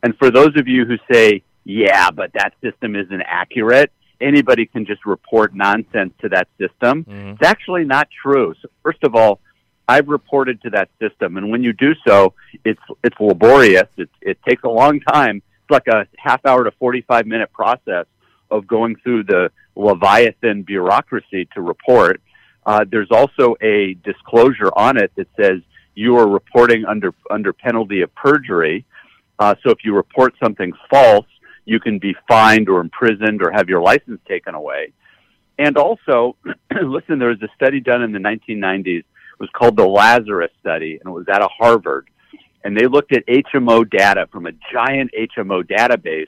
And 0.04 0.18
for 0.18 0.30
those 0.32 0.58
of 0.58 0.68
you 0.68 0.86
who 0.86 0.98
say, 1.12 1.44
yeah, 1.64 2.12
but 2.12 2.32
that 2.34 2.54
system 2.62 2.96
isn't 2.96 3.22
accurate, 3.22 3.92
anybody 4.22 4.66
can 4.66 4.86
just 4.86 5.06
report 5.06 5.54
nonsense 5.54 6.14
to 6.22 6.30
that 6.30 6.48
system. 6.58 7.04
Mhm. 7.06 7.34
It's 7.34 7.44
actually 7.44 7.84
not 7.86 8.08
true. 8.22 8.54
So 8.62 8.70
first 8.84 9.04
of 9.04 9.16
all, 9.16 9.40
I've 9.88 10.08
reported 10.08 10.62
to 10.64 10.70
that 10.72 10.90
system, 11.00 11.38
and 11.38 11.52
when 11.52 11.64
you 11.64 11.72
do 11.74 11.94
so, 12.08 12.34
it's 12.64 12.82
it's 13.04 13.20
laborious. 13.20 13.88
It 13.98 14.10
it 14.22 14.38
takes 14.48 14.64
a 14.64 14.70
long 14.70 15.00
time. 15.02 15.38
It's 15.62 15.72
like 15.72 15.88
a 15.88 16.08
half 16.18 16.44
hour 16.46 16.64
to 16.64 16.72
forty 16.72 17.02
five 17.02 17.28
minute 17.28 17.52
process 17.54 18.06
of 18.50 18.66
going 18.68 18.96
through 18.98 19.24
the 19.24 19.52
leviathan 19.76 20.64
bureaucracy 20.64 21.48
to 21.54 21.62
report. 21.62 22.22
Uh, 22.66 22.84
there's 22.90 23.12
also 23.12 23.56
a 23.62 23.94
disclosure 24.04 24.72
on 24.76 24.98
it 24.98 25.12
that 25.16 25.28
says 25.40 25.62
you 25.94 26.18
are 26.18 26.28
reporting 26.28 26.84
under 26.86 27.14
under 27.30 27.54
penalty 27.54 28.02
of 28.02 28.14
perjury. 28.16 28.86
Uh, 29.38 29.54
so 29.64 29.70
if 29.70 29.80
you 29.84 29.94
report 29.94 30.34
something 30.42 30.72
false, 30.90 31.28
you 31.66 31.80
can 31.80 32.00
be 32.00 32.16
fined 32.28 32.70
or 32.70 32.80
imprisoned 32.80 33.42
or 33.42 33.52
have 33.52 33.68
your 33.68 33.82
license 33.82 34.22
taken 34.28 34.56
away. 34.56 34.94
And 35.58 35.78
also, 35.78 36.36
listen, 36.72 37.20
there 37.20 37.30
was 37.30 37.42
a 37.42 37.50
study 37.56 37.80
done 37.80 38.04
in 38.04 38.12
the 38.12 38.20
1990s. 38.20 39.00
It 39.00 39.06
was 39.40 39.50
called 39.54 39.76
the 39.76 39.88
Lazarus 39.88 40.52
study, 40.62 41.00
and 41.02 41.12
it 41.12 41.14
was 41.14 41.28
out 41.28 41.42
of 41.42 41.50
Harvard. 41.58 42.08
And 42.64 42.78
they 42.78 42.88
looked 42.88 43.14
at 43.14 43.26
HMO 43.28 43.90
data 43.90 44.28
from 44.32 44.48
a 44.48 44.52
giant 44.72 45.12
HMO 45.18 45.64
database 45.64 46.28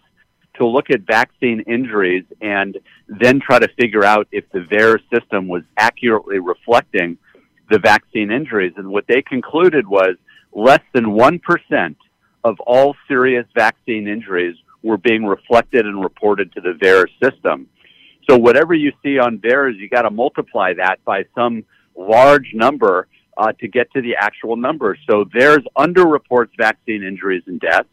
to 0.58 0.66
look 0.66 0.90
at 0.90 1.02
vaccine 1.02 1.62
injuries 1.62 2.26
and 2.42 2.78
then 3.08 3.40
try 3.40 3.60
to 3.60 3.68
figure 3.80 4.04
out 4.04 4.28
if 4.32 4.44
the 4.52 4.60
VAERS 4.60 5.02
system 5.14 5.48
was 5.48 5.64
accurately 5.78 6.40
reflecting 6.40 7.18
the 7.70 7.80
vaccine 7.80 8.32
injuries. 8.32 8.74
And 8.76 8.90
what 8.90 9.06
they 9.08 9.22
concluded 9.22 9.88
was 9.88 10.16
less 10.52 10.82
than 10.94 11.06
1% 11.06 11.96
of 12.44 12.60
all 12.62 12.96
serious 13.08 13.46
vaccine 13.56 14.08
injuries 14.08 14.56
were 14.88 14.98
being 14.98 15.26
reflected 15.26 15.86
and 15.86 16.02
reported 16.02 16.54
to 16.54 16.62
the 16.62 16.74
VAERS 16.82 17.10
system. 17.22 17.68
So 18.30 18.38
whatever 18.38 18.74
you 18.74 18.92
see 19.04 19.20
on 19.20 19.38
VAERS, 19.38 19.78
you 19.78 19.90
got 19.90 20.04
to 20.04 20.10
multiply 20.10 20.74
that 20.74 21.04
by 21.06 21.26
some 21.36 21.66
large 21.96 22.52
number 22.54 23.08
uh, 23.38 23.52
to 23.60 23.68
get 23.68 23.92
to 23.94 24.02
the 24.02 24.16
actual 24.16 24.56
number. 24.56 24.98
So 25.10 25.26
VAERS 25.26 25.64
underreports 25.78 26.50
vaccine 26.58 27.04
injuries 27.04 27.44
and 27.48 27.60
deaths, 27.60 27.90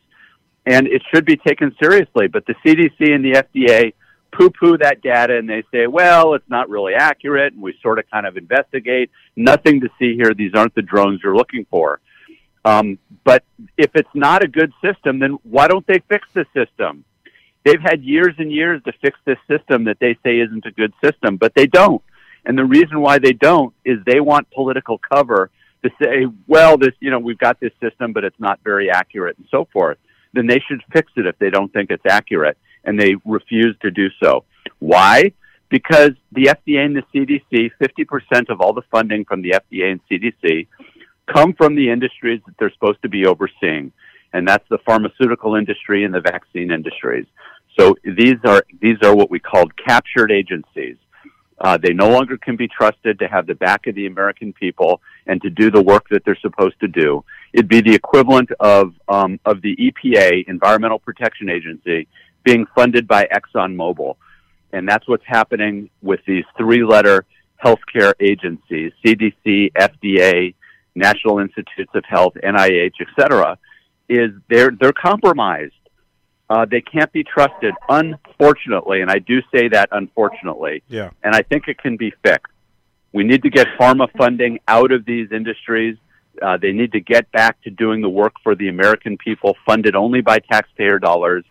and 0.67 0.87
it 0.87 1.03
should 1.13 1.25
be 1.25 1.37
taken 1.37 1.75
seriously. 1.83 2.29
But 2.29 2.47
the 2.47 2.55
CDC 2.65 3.15
and 3.15 3.25
the 3.25 3.45
FDA 3.45 3.93
poo-poo 4.33 4.79
that 4.79 5.01
data, 5.03 5.37
and 5.37 5.49
they 5.49 5.63
say, 5.73 5.87
well, 5.87 6.35
it's 6.35 6.49
not 6.49 6.69
really 6.69 6.95
accurate, 6.95 7.53
and 7.53 7.63
we 7.63 7.75
sort 7.83 7.99
of 7.99 8.11
kind 8.11 8.27
of 8.27 8.37
investigate. 8.37 9.11
Nothing 9.37 9.81
to 9.81 9.89
see 9.99 10.15
here. 10.15 10.35
These 10.35 10.55
aren't 10.55 10.75
the 10.75 10.83
drones 10.83 11.21
you're 11.23 11.37
looking 11.37 11.67
for. 11.71 12.01
Um, 12.65 12.99
but 13.25 13.45
if 13.77 13.91
it's 13.95 14.09
not 14.15 14.43
a 14.43 14.49
good 14.49 14.73
system, 14.83 15.19
then 15.19 15.39
why 15.43 15.69
don't 15.69 15.87
they 15.87 16.01
fix 16.09 16.27
the 16.33 16.47
system? 16.55 17.05
They've 17.65 17.81
had 17.81 18.03
years 18.03 18.35
and 18.39 18.53
years 18.53 18.83
to 18.85 18.93
fix 19.01 19.19
this 19.25 19.39
system 19.49 19.85
that 19.85 19.99
they 20.01 20.17
say 20.23 20.41
isn't 20.41 20.67
a 20.67 20.71
good 20.71 20.93
system, 21.03 21.37
but 21.37 21.55
they 21.55 21.67
don't. 21.67 22.03
And 22.45 22.59
the 22.59 22.65
reason 22.65 23.01
why 23.01 23.19
they 23.19 23.33
don't 23.33 23.75
is 23.85 23.99
they 24.05 24.21
want 24.21 24.51
political 24.51 24.99
cover 24.99 25.51
to 25.83 25.91
say, 26.03 26.27
well, 26.47 26.77
this, 26.77 26.93
you 27.01 27.11
know, 27.11 27.19
we've 27.19 27.39
got 27.39 27.61
this 27.61 27.73
system, 27.81 28.13
but 28.13 28.25
it's 28.25 28.39
not 28.39 28.61
very 28.65 28.91
accurate 28.91 29.39
and 29.39 29.47
so 29.51 29.67
forth. 29.73 29.99
Then 30.33 30.47
they 30.47 30.61
should 30.67 30.83
fix 30.93 31.13
it 31.17 31.27
if 31.27 31.39
they 31.39 31.51
don't 31.51 31.73
think 31.73 31.91
it's 31.91 32.05
accurate. 32.09 32.59
And 32.85 33.01
they 33.01 33.15
refuse 33.25 33.77
to 33.81 33.91
do 33.91 34.09
so. 34.23 34.45
Why? 34.79 35.33
Because 35.71 36.11
the 36.33 36.45
FDA 36.47 36.85
and 36.85 36.97
the 36.97 37.03
CDC, 37.15 37.71
50% 37.81 38.51
of 38.51 38.61
all 38.61 38.75
the 38.75 38.83
funding 38.91 39.25
from 39.25 39.41
the 39.41 39.53
FDA 39.53 39.91
and 39.91 40.01
CDC 40.11 40.67
come 41.33 41.55
from 41.55 41.75
the 41.75 41.91
industries 41.91 42.41
that 42.47 42.55
they're 42.59 42.73
supposed 42.73 43.03
to 43.03 43.09
be 43.09 43.27
overseeing. 43.27 43.93
And 44.33 44.47
that's 44.47 44.69
the 44.69 44.79
pharmaceutical 44.79 45.55
industry 45.55 46.05
and 46.05 46.13
the 46.13 46.21
vaccine 46.21 46.71
industries. 46.71 47.27
So 47.79 47.97
these 48.05 48.37
are, 48.45 48.65
these 48.81 48.97
are 49.03 49.15
what 49.15 49.31
we 49.31 49.39
call 49.39 49.67
captured 49.87 50.31
agencies. 50.31 50.97
Uh, 51.61 51.79
they 51.79 51.93
no 51.93 52.09
longer 52.09 52.37
can 52.37 52.57
be 52.57 52.69
trusted 52.69 53.19
to 53.19 53.29
have 53.29 53.47
the 53.47 53.55
back 53.55 53.87
of 53.87 53.95
the 53.95 54.07
American 54.07 54.53
people 54.53 55.01
and 55.27 55.41
to 55.43 55.51
do 55.51 55.71
the 55.71 55.81
work 55.81 56.09
that 56.11 56.25
they're 56.25 56.39
supposed 56.41 56.79
to 56.81 56.89
do. 56.89 57.25
It'd 57.53 57.69
be 57.69 57.81
the 57.81 57.95
equivalent 57.95 58.51
of 58.59 58.93
um, 59.09 59.39
of 59.45 59.63
the 59.63 59.77
EPA, 59.77 60.49
Environmental 60.49 60.99
Protection 60.99 61.49
Agency, 61.49 62.09
being 62.43 62.67
funded 62.75 63.07
by 63.07 63.29
ExxonMobil, 63.33 64.17
and 64.73 64.89
that's 64.89 65.07
what's 65.07 65.25
happening 65.27 65.89
with 66.03 66.21
these 66.27 66.45
three-letter 66.59 67.25
healthcare 67.65 68.15
agencies: 68.21 68.93
CDC, 69.05 69.73
FDA, 69.73 70.55
National 70.95 71.39
Institutes 71.39 71.91
of 71.95 72.05
Health, 72.05 72.35
NIH, 72.43 72.95
et 73.01 73.07
cetera. 73.19 73.59
Is 74.09 74.31
they're 74.49 74.71
they're 74.79 74.93
compromised. 74.93 75.73
Uh, 76.51 76.67
they 76.71 76.83
can't 76.83 77.11
be 77.11 77.25
trusted, 77.25 77.73
unfortunately, 77.89 79.01
and 79.01 79.11
I 79.11 79.19
do 79.19 79.41
say 79.53 79.69
that 79.69 79.89
unfortunately. 79.93 80.83
Yeah. 80.89 81.11
And 81.23 81.35
I 81.35 81.41
think 81.41 81.69
it 81.69 81.79
can 81.79 81.97
be 81.97 82.13
fixed. 82.23 82.53
We 83.15 83.25
need 83.25 83.43
to 83.45 83.51
get 83.51 83.67
pharma 83.81 84.09
funding 84.19 84.59
out 84.69 84.93
of 84.93 85.07
these 85.07 85.33
industries. 85.33 85.97
Uh, 86.43 86.59
they 86.59 86.73
need 86.73 86.93
to 86.93 87.01
get 87.01 87.31
back 87.33 87.63
to 87.63 87.71
doing 87.71 88.03
the 88.03 88.11
work 88.11 88.35
for 88.43 88.55
the 88.55 88.69
American 88.69 89.17
people, 89.17 89.57
funded 89.65 89.97
only 89.97 90.21
by 90.21 90.39
taxpayer 90.39 90.99
dollars. 90.99 91.45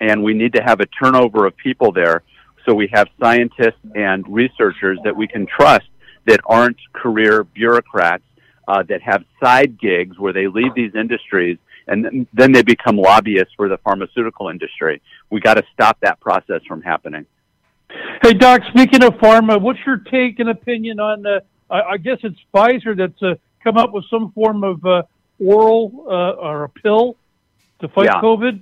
And 0.00 0.24
we 0.24 0.34
need 0.34 0.54
to 0.54 0.62
have 0.62 0.80
a 0.80 0.86
turnover 0.86 1.46
of 1.46 1.56
people 1.56 1.92
there 1.92 2.24
so 2.64 2.74
we 2.74 2.88
have 2.92 3.08
scientists 3.20 3.84
and 3.94 4.24
researchers 4.28 4.98
that 5.04 5.14
we 5.14 5.28
can 5.28 5.46
trust 5.46 5.86
that 6.26 6.40
aren't 6.46 6.78
career 6.92 7.44
bureaucrats 7.44 8.24
uh, 8.68 8.82
that 8.88 9.02
have 9.02 9.24
side 9.42 9.78
gigs 9.78 10.18
where 10.18 10.32
they 10.32 10.46
leave 10.46 10.74
these 10.74 10.94
industries 10.94 11.58
and 11.86 12.26
then, 12.32 12.52
they 12.52 12.62
become 12.62 12.96
lobbyists 12.96 13.52
for 13.56 13.68
the 13.68 13.76
pharmaceutical 13.78 14.48
industry. 14.48 15.02
We 15.30 15.40
got 15.40 15.54
to 15.54 15.64
stop 15.72 15.98
that 16.00 16.20
process 16.20 16.62
from 16.66 16.80
happening. 16.80 17.26
Hey, 18.22 18.32
Doc, 18.32 18.62
speaking 18.68 19.04
of 19.04 19.14
pharma, 19.14 19.60
what's 19.60 19.80
your 19.84 19.98
take 19.98 20.38
and 20.38 20.48
opinion 20.48 20.98
on, 20.98 21.26
uh, 21.26 21.40
I, 21.70 21.98
guess 21.98 22.18
it's 22.22 22.38
Pfizer 22.54 22.96
that's 22.96 23.22
uh, 23.22 23.34
come 23.62 23.76
up 23.76 23.92
with 23.92 24.04
some 24.10 24.32
form 24.32 24.64
of 24.64 24.84
uh, 24.84 25.02
oral 25.38 26.06
uh, 26.08 26.40
or 26.40 26.64
a 26.64 26.68
pill 26.68 27.16
to 27.80 27.88
fight 27.88 28.06
Yeah. 28.06 28.20
COVID? 28.20 28.60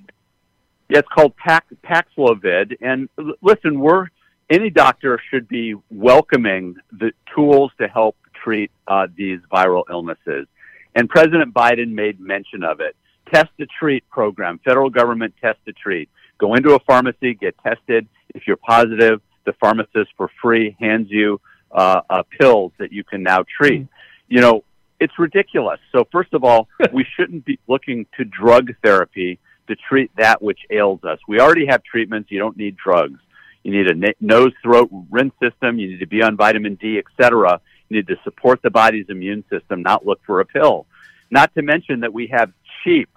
Yeah, 0.88 0.98
it's 0.98 1.08
called 1.08 1.36
Pax, 1.36 1.66
Paxlovid. 1.84 2.76
And 2.80 3.08
l- 3.18 3.34
listen, 3.40 3.80
we're 3.80 4.08
any 4.50 4.68
doctor 4.68 5.18
should 5.30 5.48
be 5.48 5.74
welcoming 5.90 6.76
the 6.90 7.12
tools 7.34 7.72
to 7.80 7.88
help 7.88 8.16
treat 8.42 8.70
uh, 8.88 9.06
these 9.16 9.40
viral 9.52 9.84
illnesses. 9.90 10.46
And 10.94 11.08
President 11.08 11.54
Biden 11.54 11.92
made 11.92 12.20
mention 12.20 12.64
of 12.64 12.80
it. 12.80 12.96
Test 13.32 13.50
to 13.58 13.66
treat 13.78 14.08
program, 14.10 14.60
federal 14.64 14.90
government 14.90 15.34
test 15.40 15.58
to 15.66 15.72
treat. 15.72 16.08
Go 16.38 16.54
into 16.54 16.74
a 16.74 16.80
pharmacy, 16.80 17.34
get 17.34 17.56
tested. 17.62 18.06
If 18.34 18.46
you're 18.46 18.56
positive, 18.56 19.20
the 19.44 19.52
pharmacist 19.54 20.10
for 20.16 20.30
free 20.40 20.76
hands 20.78 21.08
you 21.10 21.40
uh, 21.70 22.02
uh, 22.10 22.22
pills 22.38 22.72
that 22.78 22.92
you 22.92 23.04
can 23.04 23.22
now 23.22 23.44
treat. 23.58 23.86
You 24.28 24.40
know, 24.40 24.64
it's 25.00 25.18
ridiculous. 25.18 25.80
So 25.92 26.06
first 26.12 26.34
of 26.34 26.44
all, 26.44 26.68
we 26.92 27.06
shouldn't 27.16 27.44
be 27.44 27.58
looking 27.68 28.06
to 28.16 28.24
drug 28.24 28.70
therapy 28.84 29.38
to 29.68 29.76
treat 29.88 30.10
that 30.16 30.42
which 30.42 30.60
ails 30.70 31.02
us. 31.04 31.18
We 31.28 31.40
already 31.40 31.66
have 31.66 31.82
treatments. 31.82 32.30
You 32.30 32.38
don't 32.38 32.56
need 32.56 32.76
drugs. 32.76 33.18
You 33.62 33.72
need 33.72 33.86
a 33.86 34.14
nose, 34.20 34.52
throat, 34.62 34.90
rinse 35.10 35.34
system. 35.42 35.78
You 35.78 35.90
need 35.90 36.00
to 36.00 36.06
be 36.06 36.22
on 36.22 36.36
vitamin 36.36 36.74
D, 36.74 36.98
etc. 36.98 37.60
Need 37.92 38.06
to 38.08 38.16
support 38.24 38.62
the 38.62 38.70
body's 38.70 39.06
immune 39.10 39.44
system, 39.50 39.82
not 39.82 40.06
look 40.06 40.20
for 40.24 40.40
a 40.40 40.46
pill. 40.46 40.86
Not 41.30 41.54
to 41.54 41.62
mention 41.62 42.00
that 42.00 42.12
we 42.12 42.26
have 42.28 42.50
cheap, 42.82 43.10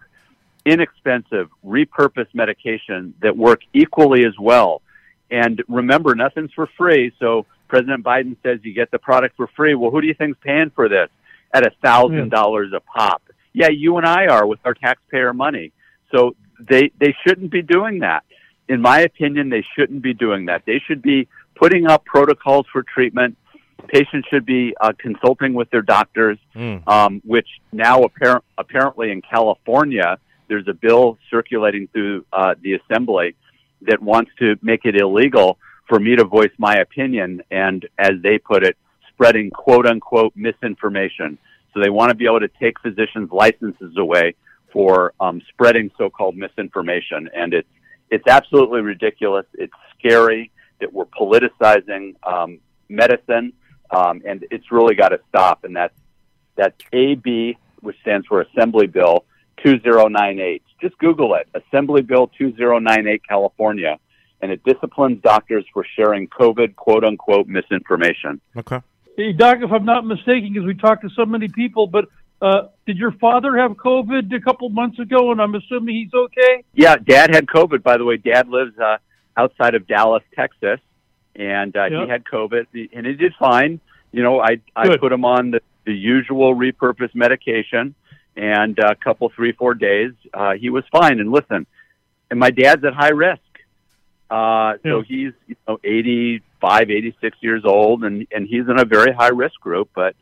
inexpensive, 0.65 1.49
repurposed 1.65 2.33
medication 2.33 3.13
that 3.21 3.37
work 3.37 3.61
equally 3.73 4.25
as 4.25 4.37
well. 4.37 4.81
And 5.31 5.63
remember, 5.69 6.13
nothing's 6.13 6.51
for 6.53 6.67
free. 6.77 7.13
So 7.19 7.45
President 7.67 8.03
Biden 8.03 8.35
says 8.43 8.59
you 8.63 8.73
get 8.73 8.91
the 8.91 8.99
product 8.99 9.37
for 9.37 9.47
free. 9.47 9.75
Well, 9.75 9.91
who 9.91 10.01
do 10.01 10.07
you 10.07 10.13
think's 10.13 10.39
paying 10.41 10.71
for 10.71 10.89
this 10.89 11.09
at 11.53 11.65
a 11.65 11.71
thousand 11.81 12.29
dollars 12.29 12.73
a 12.75 12.79
pop? 12.79 13.21
Yeah, 13.53 13.69
you 13.69 13.97
and 13.97 14.05
I 14.05 14.27
are 14.27 14.45
with 14.45 14.59
our 14.65 14.73
taxpayer 14.73 15.33
money. 15.33 15.71
So 16.11 16.35
they 16.59 16.91
they 16.99 17.15
shouldn't 17.25 17.51
be 17.51 17.61
doing 17.61 17.99
that. 17.99 18.23
In 18.67 18.81
my 18.81 19.01
opinion, 19.01 19.49
they 19.49 19.63
shouldn't 19.75 20.01
be 20.01 20.13
doing 20.13 20.45
that. 20.45 20.63
They 20.65 20.79
should 20.79 21.01
be 21.01 21.27
putting 21.55 21.87
up 21.87 22.05
protocols 22.05 22.65
for 22.71 22.83
treatment. 22.83 23.37
Patients 23.87 24.27
should 24.29 24.45
be 24.45 24.75
uh, 24.79 24.93
consulting 24.97 25.53
with 25.53 25.69
their 25.69 25.81
doctors, 25.81 26.37
Mm. 26.55 26.87
um, 26.87 27.21
which 27.25 27.47
now 27.71 28.03
apparent, 28.03 28.43
apparently 28.57 29.11
in 29.11 29.21
California, 29.21 30.17
there's 30.47 30.67
a 30.67 30.73
bill 30.73 31.17
circulating 31.29 31.87
through 31.87 32.25
uh, 32.31 32.55
the 32.61 32.73
assembly 32.73 33.35
that 33.81 34.01
wants 34.01 34.31
to 34.39 34.55
make 34.61 34.85
it 34.85 34.95
illegal 34.95 35.57
for 35.87 35.99
me 35.99 36.15
to 36.15 36.23
voice 36.23 36.51
my 36.57 36.75
opinion 36.77 37.41
and, 37.51 37.87
as 37.97 38.13
they 38.23 38.37
put 38.37 38.63
it, 38.63 38.77
spreading 39.09 39.49
quote 39.49 39.85
unquote 39.85 40.33
misinformation. 40.35 41.37
So 41.73 41.81
they 41.81 41.89
want 41.89 42.09
to 42.09 42.15
be 42.15 42.25
able 42.25 42.39
to 42.39 42.47
take 42.59 42.79
physicians' 42.79 43.29
licenses 43.31 43.95
away 43.97 44.35
for 44.71 45.13
um, 45.19 45.41
spreading 45.49 45.91
so-called 45.97 46.35
misinformation, 46.35 47.29
and 47.35 47.53
it's 47.53 47.67
it's 48.11 48.27
absolutely 48.27 48.81
ridiculous. 48.81 49.45
It's 49.53 49.73
scary 49.97 50.51
that 50.79 50.93
we're 50.93 51.05
politicizing 51.05 52.15
um, 52.23 52.59
medicine, 52.87 53.53
um, 53.91 54.21
and 54.25 54.45
it's 54.51 54.71
really 54.71 54.95
got 54.95 55.09
to 55.09 55.19
stop. 55.29 55.63
And 55.63 55.75
that's 55.75 55.93
that's 56.55 56.77
AB, 56.93 57.57
which 57.81 57.97
stands 58.01 58.25
for 58.27 58.41
Assembly 58.41 58.87
Bill 58.87 59.25
2098. 59.63 60.63
Just 60.81 60.97
Google 60.97 61.35
it, 61.35 61.47
Assembly 61.53 62.01
Bill 62.01 62.29
2098, 62.37 63.21
California, 63.27 63.97
and 64.41 64.51
it 64.51 64.63
disciplines 64.63 65.21
doctors 65.21 65.65
for 65.73 65.85
sharing 65.95 66.27
COVID 66.27 66.75
quote 66.75 67.03
unquote 67.03 67.47
misinformation. 67.47 68.41
Okay. 68.55 68.81
Hey, 69.17 69.31
Doc, 69.31 69.59
if 69.61 69.71
I'm 69.71 69.85
not 69.85 70.05
mistaken, 70.05 70.51
because 70.53 70.65
we 70.65 70.75
talked 70.75 71.03
to 71.03 71.09
so 71.15 71.25
many 71.25 71.47
people, 71.47 71.87
but 71.87 72.05
uh, 72.41 72.67
did 72.85 72.97
your 72.97 73.13
father 73.13 73.57
have 73.57 73.71
COVID 73.71 74.33
a 74.35 74.41
couple 74.41 74.67
months 74.69 74.99
ago? 74.99 75.31
And 75.31 75.41
I'm 75.41 75.55
assuming 75.55 75.95
he's 75.95 76.13
okay. 76.13 76.63
Yeah, 76.73 76.97
Dad 76.97 77.33
had 77.33 77.47
COVID. 77.47 77.81
By 77.81 77.97
the 77.97 78.03
way, 78.03 78.17
Dad 78.17 78.49
lives 78.49 78.77
uh, 78.77 78.97
outside 79.37 79.73
of 79.73 79.87
Dallas, 79.87 80.23
Texas, 80.35 80.79
and 81.35 81.75
uh, 81.75 81.85
Yeah. 81.85 82.03
he 82.05 82.09
had 82.09 82.23
COVID, 82.25 82.67
and 82.93 83.05
he 83.05 83.13
did 83.13 83.33
fine. 83.39 83.79
You 84.11 84.23
know, 84.23 84.39
I 84.39 84.59
I 84.75 84.87
Good. 84.87 84.99
put 84.99 85.11
him 85.11 85.25
on 85.25 85.51
the, 85.51 85.61
the 85.85 85.93
usual 85.93 86.55
repurposed 86.55 87.15
medication, 87.15 87.95
and 88.37 88.79
uh, 88.79 88.87
a 88.91 88.95
couple, 88.95 89.29
three, 89.29 89.51
four 89.51 89.73
days, 89.73 90.13
uh, 90.33 90.53
he 90.53 90.69
was 90.69 90.83
fine. 90.91 91.19
And 91.19 91.31
listen, 91.31 91.67
and 92.31 92.39
my 92.39 92.51
dad's 92.51 92.83
at 92.85 92.93
high 92.93 93.09
risk. 93.09 93.41
Uh, 94.29 94.77
so 94.83 95.01
he's 95.01 95.33
you 95.47 95.55
know 95.67 95.79
eighty 95.83 96.41
five, 96.59 96.89
eighty 96.89 97.15
six 97.21 97.37
years 97.41 97.63
old, 97.65 98.03
and 98.03 98.25
and 98.31 98.47
he's 98.47 98.67
in 98.67 98.79
a 98.79 98.85
very 98.85 99.13
high 99.13 99.29
risk 99.29 99.59
group. 99.59 99.89
But 99.93 100.15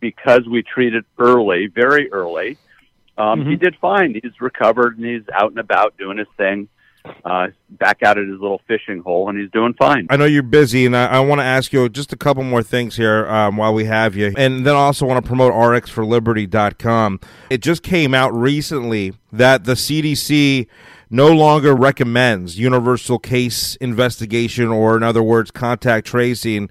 because 0.00 0.46
we 0.48 0.62
treated 0.62 1.04
early, 1.18 1.66
very 1.66 2.10
early, 2.10 2.56
um, 3.18 3.44
he 3.44 3.56
Mhm. 3.56 3.60
did 3.60 3.76
fine. 3.76 4.14
He's 4.14 4.40
recovered 4.40 4.96
and 4.96 5.04
he's 5.04 5.28
out 5.34 5.50
and 5.50 5.58
about 5.58 5.98
doing 5.98 6.16
his 6.16 6.28
thing. 6.38 6.68
Uh, 7.24 7.48
back 7.70 8.02
out 8.02 8.18
at 8.18 8.26
his 8.26 8.40
little 8.40 8.60
fishing 8.66 9.00
hole, 9.00 9.28
and 9.28 9.38
he's 9.38 9.50
doing 9.50 9.74
fine. 9.74 10.06
I 10.10 10.16
know 10.16 10.24
you're 10.24 10.42
busy, 10.42 10.84
and 10.86 10.96
I, 10.96 11.06
I 11.06 11.20
want 11.20 11.40
to 11.40 11.44
ask 11.44 11.72
you 11.72 11.88
just 11.88 12.12
a 12.12 12.16
couple 12.16 12.42
more 12.42 12.62
things 12.62 12.96
here 12.96 13.26
um, 13.28 13.56
while 13.56 13.72
we 13.72 13.84
have 13.84 14.16
you. 14.16 14.32
And 14.36 14.66
then 14.66 14.74
I 14.74 14.78
also 14.78 15.06
want 15.06 15.24
to 15.24 15.26
promote 15.26 15.52
rxforliberty.com. 15.52 17.20
It 17.48 17.62
just 17.62 17.82
came 17.82 18.14
out 18.14 18.34
recently 18.34 19.14
that 19.32 19.64
the 19.64 19.74
CDC 19.74 20.66
no 21.10 21.28
longer 21.28 21.74
recommends 21.74 22.58
universal 22.58 23.18
case 23.18 23.76
investigation, 23.76 24.68
or 24.68 24.96
in 24.96 25.02
other 25.02 25.22
words, 25.22 25.50
contact 25.50 26.06
tracing. 26.06 26.70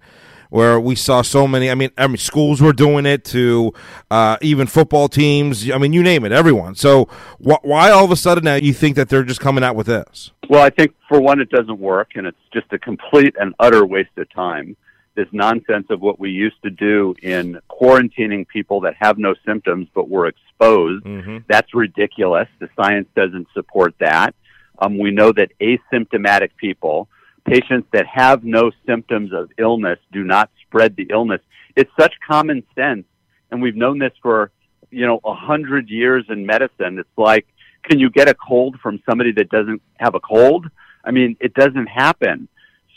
Where 0.50 0.80
we 0.80 0.96
saw 0.96 1.22
so 1.22 1.48
many, 1.48 1.70
I 1.70 1.76
mean, 1.76 1.92
I 1.96 2.08
mean, 2.08 2.18
schools 2.18 2.60
were 2.60 2.74
doing 2.74 3.06
it 3.06 3.24
to 3.26 3.72
uh, 4.10 4.38
even 4.42 4.66
football 4.66 5.08
teams. 5.08 5.70
I 5.70 5.78
mean, 5.78 5.94
you 5.94 6.02
name 6.02 6.26
it, 6.26 6.32
everyone. 6.32 6.74
So, 6.74 7.06
wh- 7.38 7.64
why 7.64 7.92
all 7.92 8.04
of 8.06 8.10
a 8.10 8.16
sudden 8.16 8.46
now 8.46 8.56
you 8.56 8.74
think 8.74 8.96
that 8.96 9.10
they're 9.10 9.24
just 9.24 9.40
coming 9.40 9.64
out 9.64 9.76
with 9.76 9.86
this? 9.86 10.32
Well, 10.50 10.64
I 10.64 10.72
think 10.72 10.96
for 11.08 11.22
one, 11.22 11.40
it 11.40 11.52
doesn't 11.52 11.80
work, 11.80 12.14
and 12.16 12.26
it's 12.26 12.38
just 12.52 12.66
a 12.74 12.80
complete 12.80 13.36
and 13.40 13.54
utter 13.60 13.86
waste 13.86 14.10
of 14.18 14.28
time. 14.34 14.76
This 15.14 15.28
nonsense 15.32 15.86
of 15.92 16.02
what 16.02 16.20
we 16.20 16.32
used 16.32 16.60
to 16.64 16.72
do 16.72 17.14
in 17.22 17.60
quarantining 17.70 18.48
people 18.48 18.82
that 18.82 18.96
have 19.00 19.20
no 19.20 19.36
symptoms 19.46 19.88
but 19.94 20.10
were 20.10 20.26
exposed, 20.26 21.06
Mm-hmm. 21.06 21.38
that's 21.48 21.74
ridiculous. 21.76 22.48
The 22.60 22.70
science 22.76 23.08
doesn't 23.16 23.48
support 23.54 23.94
that. 24.00 24.34
Um, 24.80 24.98
we 24.98 25.12
know 25.12 25.32
that 25.34 25.52
asymptomatic 25.62 26.50
people, 26.58 27.08
patients 27.46 27.88
that 27.94 28.06
have 28.08 28.44
no 28.44 28.72
symptoms 28.86 29.32
of 29.34 29.50
illness, 29.58 30.00
do 30.12 30.24
not 30.24 30.50
spread 30.62 30.96
the 30.96 31.08
illness. 31.10 31.42
It's 31.76 31.92
such 32.00 32.14
common 32.28 32.64
sense, 32.76 33.06
and 33.52 33.62
we've 33.62 33.76
known 33.76 34.00
this 34.00 34.14
for 34.22 34.52
you 34.92 35.06
know 35.06 35.20
a 35.24 35.34
hundred 35.34 35.90
years 35.90 36.26
in 36.30 36.46
medicine. 36.46 37.00
It's 37.00 37.18
like, 37.18 37.46
can 37.84 38.00
you 38.00 38.10
get 38.10 38.28
a 38.28 38.34
cold 38.34 38.78
from 38.82 39.02
somebody 39.08 39.32
that 39.34 39.50
doesn't 39.50 39.82
have 39.98 40.16
a 40.16 40.20
cold? 40.20 40.68
I 41.04 41.12
mean, 41.12 41.38
it 41.40 41.54
doesn't 41.54 41.88
happen. 41.88 42.48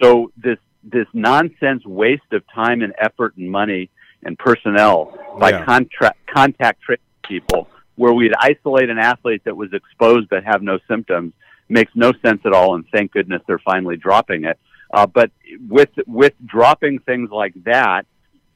So 0.03 0.33
this 0.37 0.59
this 0.83 1.07
nonsense 1.13 1.85
waste 1.85 2.33
of 2.33 2.43
time 2.53 2.83
and 2.83 2.93
effort 2.99 3.37
and 3.37 3.51
money 3.51 3.91
and 4.25 4.39
personnel 4.39 5.17
by 5.39 5.51
Yeah. 5.51 5.65
contra- 5.65 6.15
contact 6.27 6.81
people, 7.23 7.69
where 7.95 8.13
we'd 8.13 8.35
isolate 8.39 8.91
an 8.91 8.99
athlete 8.99 9.45
that 9.45 9.57
was 9.57 9.73
exposed 9.73 10.29
but 10.29 10.45
have 10.45 10.63
no 10.63 10.79
symptoms, 10.89 11.33
makes 11.73 11.93
no 11.95 12.13
sense 12.25 12.41
at 12.45 12.53
all. 12.53 12.75
And 12.75 12.85
thank 12.93 13.13
goodness 13.13 13.43
they're 13.47 13.59
finally 13.59 13.97
dropping 13.97 14.45
it. 14.45 14.59
Uh, 14.93 15.07
but 15.07 15.31
with 15.69 15.91
with 16.07 16.35
dropping 16.45 16.99
things 17.01 17.31
like 17.31 17.55
that, 17.65 18.07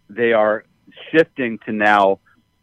they 0.08 0.32
are 0.32 0.64
shifting 1.10 1.58
to 1.64 1.72
now 1.72 2.20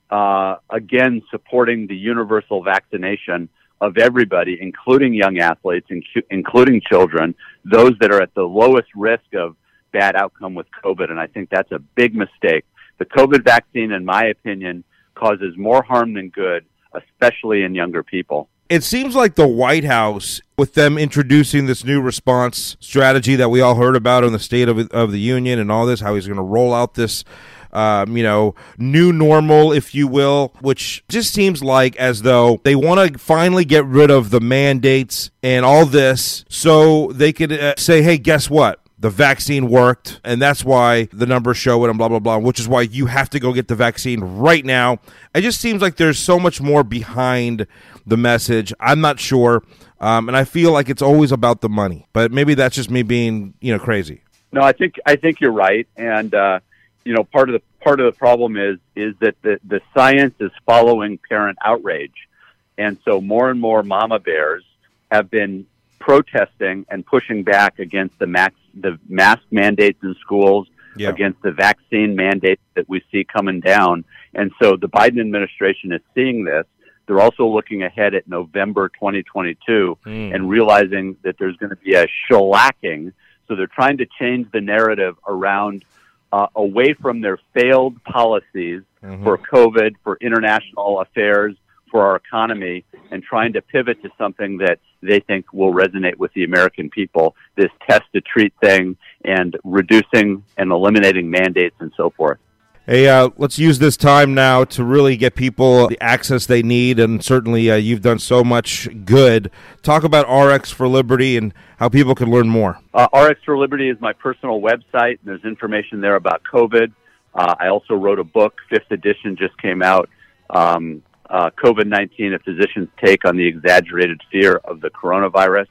uh, 0.10 0.58
again 0.70 1.22
supporting 1.32 1.88
the 1.88 1.96
universal 1.96 2.64
vaccination 2.64 3.50
of 3.82 3.98
everybody, 3.98 4.58
including 4.62 5.14
young 5.14 5.40
athletes, 5.40 5.88
incu- 5.90 6.24
including 6.30 6.82
children, 6.90 7.36
those 7.66 7.94
that 8.00 8.12
are 8.12 8.22
at 8.22 8.34
the 8.34 8.44
lowest 8.44 8.88
risk 8.96 9.34
of 9.34 9.56
bad 9.92 10.16
outcome 10.16 10.56
with 10.56 10.68
COVID. 10.84 11.10
And 11.10 11.20
I 11.20 11.28
think 11.28 11.50
that's 11.50 11.72
a 11.72 11.80
big 11.80 12.16
mistake. 12.16 12.66
The 13.00 13.06
COVID 13.06 13.44
vaccine, 13.44 13.92
in 13.92 14.06
my 14.06 14.26
opinion, 14.26 14.84
causes 15.16 15.58
more 15.58 15.84
harm 15.84 16.14
than 16.14 16.30
good, 16.30 16.66
especially 16.94 17.64
in 17.64 17.76
younger 17.76 18.04
people. 18.04 18.50
It 18.74 18.84
seems 18.84 19.16
like 19.16 19.36
the 19.36 19.48
White 19.48 19.84
House, 19.84 20.42
with 20.58 20.74
them 20.74 20.98
introducing 20.98 21.68
this 21.68 21.84
new 21.84 22.02
response 22.02 22.76
strategy 22.80 23.36
that 23.36 23.50
we 23.50 23.62
all 23.62 23.76
heard 23.76 23.96
about 23.96 24.24
in 24.24 24.34
the 24.34 24.40
State 24.40 24.68
of, 24.68 24.90
of 24.90 25.12
the 25.12 25.20
Union 25.20 25.60
and 25.60 25.72
all 25.72 25.86
this, 25.86 26.00
how 26.00 26.16
he's 26.16 26.26
going 26.26 26.38
to 26.38 26.42
roll 26.42 26.74
out 26.74 26.96
this, 26.96 27.24
um, 27.72 28.18
you 28.18 28.24
know, 28.24 28.56
new 28.80 29.14
normal, 29.14 29.72
if 29.72 29.94
you 29.94 30.08
will, 30.08 30.56
which 30.62 31.04
just 31.08 31.36
seems 31.36 31.62
like 31.62 31.96
as 31.98 32.24
though 32.24 32.62
they 32.64 32.74
want 32.74 33.14
to 33.14 33.20
finally 33.20 33.64
get 33.64 33.86
rid 33.86 34.10
of 34.10 34.32
the 34.32 34.42
mandates 34.42 35.30
and 35.44 35.64
all 35.64 35.86
this 35.86 36.44
so 36.50 37.12
they 37.12 37.32
could 37.32 37.52
uh, 37.52 37.76
say, 37.78 38.02
hey, 38.02 38.18
guess 38.18 38.50
what? 38.50 38.83
The 39.04 39.10
vaccine 39.10 39.68
worked, 39.68 40.22
and 40.24 40.42
that's 40.42 40.64
why 40.64 41.10
the 41.12 41.26
numbers 41.26 41.58
show 41.58 41.84
it, 41.84 41.90
and 41.90 41.98
blah 41.98 42.08
blah 42.08 42.20
blah. 42.20 42.38
Which 42.38 42.58
is 42.58 42.70
why 42.70 42.84
you 42.84 43.08
have 43.08 43.30
to 43.32 43.40
go 43.40 43.52
get 43.52 43.68
the 43.68 43.76
vaccine 43.76 44.22
right 44.22 44.64
now. 44.64 45.00
It 45.36 45.42
just 45.42 45.60
seems 45.60 45.82
like 45.82 45.98
there's 45.98 46.18
so 46.18 46.40
much 46.40 46.62
more 46.62 46.86
behind 46.86 47.68
the 48.08 48.16
message. 48.16 48.72
I'm 48.80 49.02
not 49.02 49.20
sure, 49.20 49.62
um, 50.00 50.30
and 50.30 50.38
I 50.38 50.46
feel 50.46 50.72
like 50.72 50.88
it's 50.88 51.02
always 51.02 51.34
about 51.34 51.60
the 51.60 51.68
money. 51.68 52.08
But 52.14 52.32
maybe 52.32 52.54
that's 52.54 52.78
just 52.78 52.90
me 52.90 53.04
being, 53.04 53.56
you 53.60 53.74
know, 53.74 53.80
crazy. 53.80 54.22
No, 54.54 54.62
I 54.62 54.72
think 54.72 54.96
I 55.06 55.18
think 55.18 55.42
you're 55.42 55.52
right, 55.52 55.86
and 55.98 56.34
uh, 56.34 56.62
you 57.04 57.14
know 57.14 57.26
part 57.26 57.50
of 57.50 57.54
the 57.56 57.62
part 57.84 58.00
of 58.00 58.06
the 58.06 58.18
problem 58.18 58.56
is 58.56 58.80
is 58.96 59.16
that 59.20 59.36
the 59.42 59.60
the 59.66 59.82
science 59.94 60.36
is 60.40 60.52
following 60.66 61.20
parent 61.28 61.58
outrage, 61.62 62.30
and 62.78 62.98
so 63.04 63.20
more 63.20 63.50
and 63.50 63.60
more 63.60 63.84
mama 63.84 64.20
bears 64.20 64.64
have 65.12 65.30
been 65.30 65.66
protesting 66.08 66.86
and 66.90 67.06
pushing 67.06 67.44
back 67.44 67.80
against 67.80 68.18
the 68.20 68.28
max 68.28 68.56
the 68.82 69.00
mask 69.08 69.44
mandates 69.52 70.00
in 70.04 70.14
schools, 70.16 70.68
Yeah. 70.98 71.10
against 71.10 71.42
the 71.44 71.52
vaccine 71.52 72.16
mandates 72.16 72.62
that 72.76 72.90
we 72.90 73.02
see 73.12 73.24
coming 73.24 73.60
down, 73.62 74.04
and 74.36 74.52
so 74.62 74.76
the 74.76 74.90
Biden 74.90 75.20
administration 75.22 75.92
is 75.94 76.02
seeing 76.16 76.44
this. 76.44 76.66
They're 77.06 77.20
also 77.22 77.46
looking 77.48 77.84
ahead 77.84 78.14
at 78.16 78.28
November 78.28 78.90
2022 78.90 79.98
Mm. 80.06 80.34
and 80.36 80.50
realizing 80.50 81.16
that 81.24 81.38
there's 81.40 81.56
going 81.58 81.70
to 81.70 81.76
be 81.78 81.94
a 81.94 82.06
shellacking. 82.26 83.14
So 83.48 83.56
they're 83.56 83.68
trying 83.82 83.98
to 83.98 84.08
change 84.20 84.52
the 84.52 84.62
narrative 84.62 85.16
around 85.28 85.86
uh, 86.32 86.48
away 86.56 86.94
from 86.94 87.22
their 87.22 87.38
failed 87.54 88.04
policies 88.06 88.82
Mhm. 89.04 89.24
for 89.24 89.38
COVID, 89.38 89.92
for 90.04 90.18
international 90.20 91.00
affairs, 91.02 91.56
for 91.92 92.02
our 92.08 92.16
economy, 92.16 92.86
and 93.12 93.22
trying 93.24 93.54
to 93.54 93.62
pivot 93.62 94.02
to 94.02 94.10
something 94.18 94.58
that 94.58 94.80
they 95.04 95.20
think 95.20 95.52
will 95.54 95.74
resonate 95.74 96.18
with 96.18 96.34
the 96.34 96.44
American 96.44 96.90
people 96.90 97.36
this 97.56 97.70
test 97.88 98.04
to 98.14 98.22
treat 98.22 98.54
thing 98.62 98.98
and 99.26 99.58
reducing 99.64 100.44
and 100.58 100.72
eliminating 100.72 101.30
mandates 101.30 101.76
and 101.80 101.92
so 101.96 102.10
forth. 102.10 102.40
Hey, 102.86 103.08
uh, 103.08 103.30
let's 103.38 103.58
use 103.58 103.80
this 103.80 103.96
time 103.96 104.34
now 104.34 104.66
to 104.66 104.84
really 104.84 105.16
get 105.16 105.36
people 105.36 105.88
the 105.88 106.04
access 106.04 106.46
they 106.46 106.62
need, 106.62 107.00
and 107.00 107.24
certainly 107.24 107.72
uh, 107.72 107.76
you've 107.76 108.02
done 108.02 108.20
so 108.20 108.44
much 108.44 108.90
good. 109.06 109.50
Talk 109.84 110.04
about 110.04 110.26
RX 110.30 110.70
for 110.70 110.90
Liberty 110.90 111.38
and 111.38 111.54
how 111.78 111.88
people 111.88 112.14
can 112.14 112.30
learn 112.30 112.50
more. 112.50 112.82
Uh, 112.94 113.08
RX 113.14 113.40
for 113.46 113.58
Liberty 113.58 113.88
is 113.88 113.96
my 114.02 114.12
personal 114.12 114.60
website. 114.60 115.20
and 115.20 115.20
There's 115.24 115.46
information 115.46 116.02
there 116.02 116.18
about 116.18 116.42
COVID. 116.44 116.92
Uh, 117.34 117.56
I 117.58 117.70
also 117.70 117.94
wrote 117.94 118.20
a 118.20 118.26
book. 118.26 118.56
Fifth 118.70 118.92
edition 118.92 119.38
just 119.38 119.58
came 119.62 119.82
out. 119.82 120.10
Um, 120.50 121.04
uh, 121.34 121.50
COVID 121.62 121.88
19, 121.88 122.36
a 122.36 122.40
physician's 122.40 122.90
take 123.04 123.26
on 123.26 123.36
the 123.36 123.46
exaggerated 123.46 124.22
fear 124.32 124.62
of 124.64 124.82
the 124.82 124.92
coronavirus. 124.92 125.66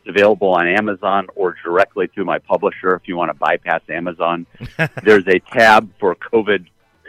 It's 0.00 0.08
available 0.16 0.50
on 0.54 0.68
Amazon 0.68 1.26
or 1.34 1.56
directly 1.64 2.06
through 2.06 2.24
my 2.24 2.38
publisher 2.38 2.94
if 2.94 3.08
you 3.08 3.16
want 3.16 3.30
to 3.30 3.34
bypass 3.34 3.82
Amazon. 3.88 4.46
there's 5.02 5.26
a 5.26 5.40
tab 5.40 5.90
for 5.98 6.14
COVID. 6.14 6.66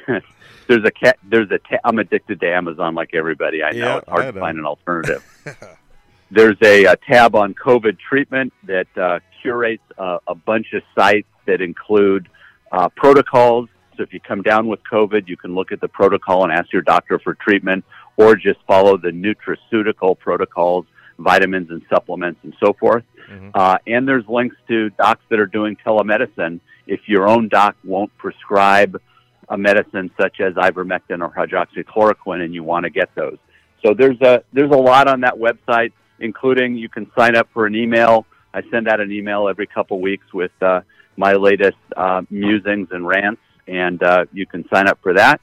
there's 0.68 0.84
a 0.84 0.92
cat. 0.92 1.20
there's 1.24 1.52
a 1.52 1.60
ta- 1.60 1.80
I'm 1.84 2.00
addicted 2.00 2.40
to 2.40 2.48
Amazon 2.48 2.96
like 2.96 3.14
everybody. 3.14 3.64
I 3.64 3.72
know 3.72 3.78
Yeah, 3.78 3.98
it's 4.00 4.10
hard 4.10 4.34
to 4.34 4.40
find 4.40 4.58
an 4.58 4.66
alternative. 4.66 5.24
There's 6.32 6.58
a, 6.62 6.86
a 6.86 6.96
tab 6.96 7.34
on 7.34 7.56
COVID 7.56 7.98
treatment 7.98 8.54
that 8.66 8.86
uh, 8.96 9.20
curates 9.42 9.82
uh, 9.98 10.20
a 10.28 10.36
bunch 10.36 10.74
of 10.74 10.84
sites 10.96 11.28
that 11.48 11.60
include 11.60 12.30
uh, 12.72 12.88
protocols. 12.90 13.68
So 14.00 14.04
if 14.04 14.14
you 14.14 14.22
come 14.22 14.42
down 14.42 14.68
with 14.68 14.80
COVID, 14.90 15.28
you 15.28 15.36
can 15.36 15.54
look 15.54 15.74
at 15.74 15.82
the 15.82 15.90
protocol 15.90 16.46
and 16.46 16.54
ask 16.54 16.72
your 16.72 16.82
doctor 16.82 17.20
for 17.20 17.34
treatment, 17.34 17.84
or 18.16 18.38
just 18.38 18.60
follow 18.66 18.96
the 18.96 19.10
nutraceutical 19.10 20.18
protocols, 20.18 20.86
vitamins 21.18 21.70
and 21.70 21.82
supplements, 21.90 22.40
and 22.44 22.56
so 22.64 22.72
forth. 22.72 23.04
Mhm. 23.30 23.52
Uh, 23.54 23.78
and 23.88 24.08
there's 24.08 24.26
links 24.30 24.56
to 24.70 24.90
docs 24.92 25.22
that 25.28 25.38
are 25.38 25.46
doing 25.46 25.76
telemedicine. 25.86 26.62
If 26.88 27.10
your 27.10 27.28
own 27.28 27.50
doc 27.50 27.76
won't 27.84 28.16
prescribe 28.18 29.02
a 29.50 29.58
medicine 29.58 30.12
such 30.18 30.40
as 30.40 30.54
ivermectin 30.54 31.22
or 31.22 31.30
hydroxychloroquine, 31.30 32.42
and 32.42 32.54
you 32.54 32.64
want 32.64 32.86
to 32.86 32.90
get 32.90 33.14
those, 33.16 33.38
so 33.84 33.94
there's 33.94 34.22
a 34.22 34.44
there's 34.54 34.72
a 34.72 34.78
lot 34.78 35.10
on 35.10 35.20
that 35.22 35.36
website, 35.36 35.92
including 36.20 36.78
you 36.78 36.88
can 36.88 37.12
sign 37.18 37.36
up 37.36 37.50
for 37.54 37.66
an 37.66 37.76
email. 37.76 38.26
I 38.54 38.60
I 38.60 38.64
send 38.72 38.90
out 38.90 39.00
an 39.00 39.12
email 39.12 39.48
every 39.48 39.68
couple 39.68 40.02
weeks 40.02 40.34
with 40.34 40.52
uh, 40.62 40.82
my 41.16 41.34
latest 41.34 41.78
uh, 41.96 42.22
musings 42.30 42.90
and 42.92 43.08
rants, 43.08 43.42
and 43.70 44.02
uh, 44.02 44.26
you 44.34 44.46
can 44.46 44.68
sign 44.74 44.88
up 44.88 45.00
for 45.02 45.14
that 45.14 45.40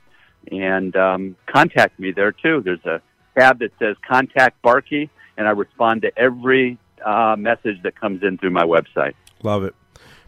and 0.51 0.95
um, 0.97 1.37
contact 1.47 1.99
me 1.99 2.13
there 2.13 2.33
too. 2.33 2.61
There's 2.65 2.85
a 2.85 3.01
tab 3.39 3.59
that 3.61 3.73
says 3.79 3.97
Contact 4.09 4.61
Barke, 4.63 4.93
and 4.93 5.47
I 5.47 5.51
respond 5.51 6.03
to 6.03 6.19
every 6.19 6.79
uh, 7.05 7.37
message 7.39 7.83
that 7.83 7.99
comes 7.99 8.23
in 8.23 8.39
through 8.39 8.51
my 8.51 8.65
website. 8.65 9.15
Love 9.43 9.65
it. 9.65 9.75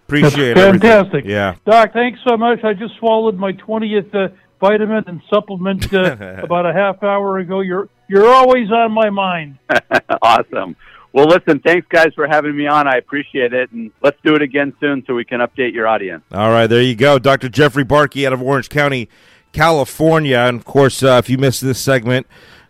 Appreciate 0.06 0.56
it. 0.56 0.56
fantastic. 0.56 1.24
Yeah. 1.24 1.56
Doc, 1.66 1.92
thanks 1.92 2.20
so 2.26 2.36
much. 2.36 2.64
I 2.64 2.72
just 2.72 2.96
swallowed 2.96 3.36
my 3.36 3.52
20th 3.52 4.14
uh, 4.14 4.34
vitamin 4.60 5.04
and 5.06 5.20
supplement 5.30 5.92
uh, 5.92 6.16
about 6.42 6.66
a 6.66 6.72
half 6.72 7.02
hour 7.02 7.38
ago. 7.38 7.60
You're 7.60 7.88
you're 8.08 8.28
always 8.28 8.70
on 8.70 8.92
my 8.92 9.10
mind. 9.10 9.58
awesome. 10.22 10.76
Well, 11.12 11.26
listen, 11.26 11.60
thanks 11.60 11.86
guys 11.88 12.12
for 12.14 12.26
having 12.26 12.56
me 12.56 12.66
on. 12.66 12.86
I 12.86 12.96
appreciate 12.96 13.52
it, 13.52 13.70
and 13.72 13.90
let's 14.02 14.18
do 14.22 14.34
it 14.34 14.42
again 14.42 14.74
soon 14.78 15.04
so 15.06 15.14
we 15.14 15.24
can 15.24 15.40
update 15.40 15.72
your 15.72 15.86
audience. 15.86 16.22
All 16.32 16.50
right, 16.50 16.66
there 16.66 16.82
you 16.82 16.94
go, 16.94 17.18
Dr. 17.18 17.48
Jeffrey 17.48 17.84
Barke 17.84 18.16
out 18.18 18.32
of 18.32 18.42
Orange 18.42 18.68
County, 18.68 19.08
California, 19.52 20.36
and 20.38 20.58
of 20.58 20.64
course, 20.64 21.02
uh, 21.02 21.20
if 21.22 21.30
you 21.30 21.38
missed 21.38 21.62
this 21.62 21.78
segment. 21.80 22.26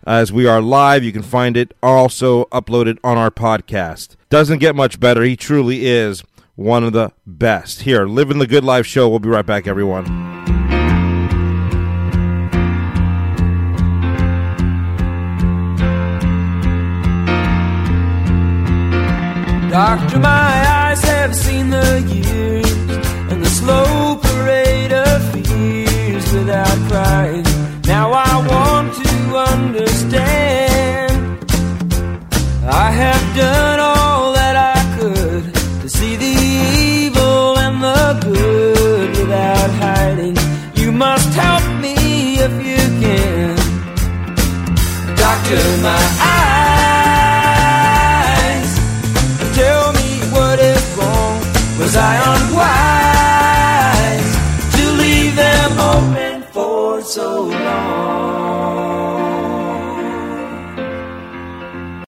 As 0.07 0.33
we 0.33 0.47
are 0.47 0.63
live, 0.63 1.05
you 1.05 1.13
can 1.13 1.23
find 1.23 1.55
it 1.55 1.75
also 1.83 2.47
uploaded 2.47 2.99
on 3.05 3.19
our 3.19 3.31
podcast. 3.31 4.17
Doesn't 4.31 4.59
get 4.59 4.75
much 4.75 4.99
better. 4.99 5.23
He 5.23 5.37
truly 5.37 5.87
is 5.87 6.23
one 6.55 6.83
of 6.83 6.95
the 6.95 7.13
best. 7.27 7.83
Here, 7.83 8.07
Living 8.07 8.39
the 8.39 8.47
Good 8.47 8.65
Life 8.65 8.87
show. 8.87 9.09
We'll 9.09 9.19
be 9.19 9.29
right 9.29 9.45
back, 9.45 9.67
everyone. 9.67 10.38
Doctor, 19.79 20.19
my 20.19 20.58